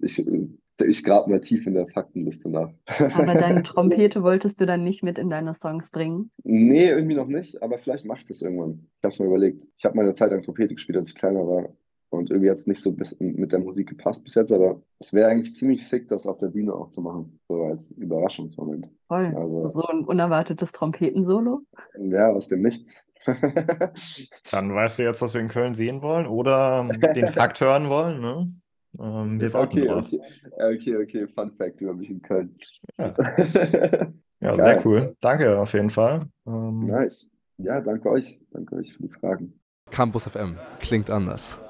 Ich, 0.00 0.26
ich 0.84 1.04
grabe 1.04 1.30
mal 1.30 1.40
tief 1.40 1.66
in 1.66 1.74
der 1.74 1.86
Faktenliste 1.88 2.48
nach. 2.48 2.70
Aber 2.86 3.34
deine 3.34 3.62
Trompete 3.62 4.22
wolltest 4.22 4.60
du 4.60 4.66
dann 4.66 4.84
nicht 4.84 5.02
mit 5.02 5.18
in 5.18 5.30
deine 5.30 5.54
Songs 5.54 5.90
bringen? 5.90 6.30
Nee, 6.44 6.88
irgendwie 6.88 7.14
noch 7.14 7.28
nicht, 7.28 7.62
aber 7.62 7.78
vielleicht 7.78 8.04
mache 8.04 8.20
ich 8.20 8.26
das 8.26 8.42
irgendwann. 8.42 8.86
Ich 8.98 9.04
habe 9.04 9.12
es 9.12 9.18
mir 9.18 9.26
überlegt. 9.26 9.66
Ich 9.78 9.84
habe 9.84 9.96
meine 9.96 10.14
Zeit 10.14 10.30
lang 10.30 10.42
Trompete 10.42 10.74
gespielt, 10.74 10.98
als 10.98 11.10
ich 11.10 11.14
kleiner 11.14 11.46
war. 11.46 11.68
Und 12.10 12.30
irgendwie 12.30 12.50
hat 12.50 12.58
es 12.58 12.66
nicht 12.66 12.82
so 12.82 12.92
bis, 12.92 13.16
mit 13.20 13.52
der 13.52 13.60
Musik 13.60 13.88
gepasst 13.88 14.24
bis 14.24 14.34
jetzt, 14.34 14.50
aber 14.50 14.82
es 14.98 15.12
wäre 15.12 15.30
eigentlich 15.30 15.54
ziemlich 15.54 15.86
sick, 15.86 16.08
das 16.08 16.26
auf 16.26 16.38
der 16.38 16.48
Bühne 16.48 16.74
auch 16.74 16.90
zu 16.90 17.00
machen. 17.00 17.38
So 17.48 17.62
als 17.62 17.88
Überraschungsmoment. 17.92 18.88
Voll. 19.06 19.32
Also, 19.36 19.70
so 19.70 19.86
ein 19.86 20.04
unerwartetes 20.04 20.72
Trompetensolo? 20.72 21.60
Ja, 21.98 22.30
aus 22.30 22.48
dem 22.48 22.62
Nichts. 22.62 23.04
Dann 24.50 24.74
weißt 24.74 24.98
du 24.98 25.02
jetzt, 25.04 25.22
was 25.22 25.34
wir 25.34 25.40
in 25.40 25.48
Köln 25.48 25.74
sehen 25.74 26.02
wollen 26.02 26.26
oder 26.26 26.88
den 27.14 27.28
Fakt 27.28 27.60
hören 27.60 27.88
wollen, 27.88 28.20
ne? 28.20 28.48
Ähm, 28.98 29.40
wir 29.40 29.52
warten 29.52 29.78
Okay, 29.78 29.86
drauf. 29.86 30.06
okay. 30.06 30.20
Okay, 30.74 30.96
okay. 30.96 31.26
Fun 31.28 31.52
Fact 31.52 31.80
über 31.80 31.94
mich 31.94 32.10
in 32.10 32.22
Köln. 32.22 32.56
Ja. 32.98 33.14
Ja, 34.42 34.58
sehr 34.58 34.86
cool. 34.86 35.14
Danke 35.20 35.58
auf 35.60 35.74
jeden 35.74 35.90
Fall. 35.90 36.20
Ähm, 36.46 36.86
Nice. 36.86 37.30
Ja, 37.58 37.78
danke 37.82 38.08
euch. 38.08 38.42
Danke 38.52 38.76
euch 38.76 38.94
für 38.94 39.02
die 39.02 39.10
Fragen. 39.10 39.60
Campus 39.90 40.26
FM. 40.26 40.56
Klingt 40.80 41.10
anders. 41.10 41.60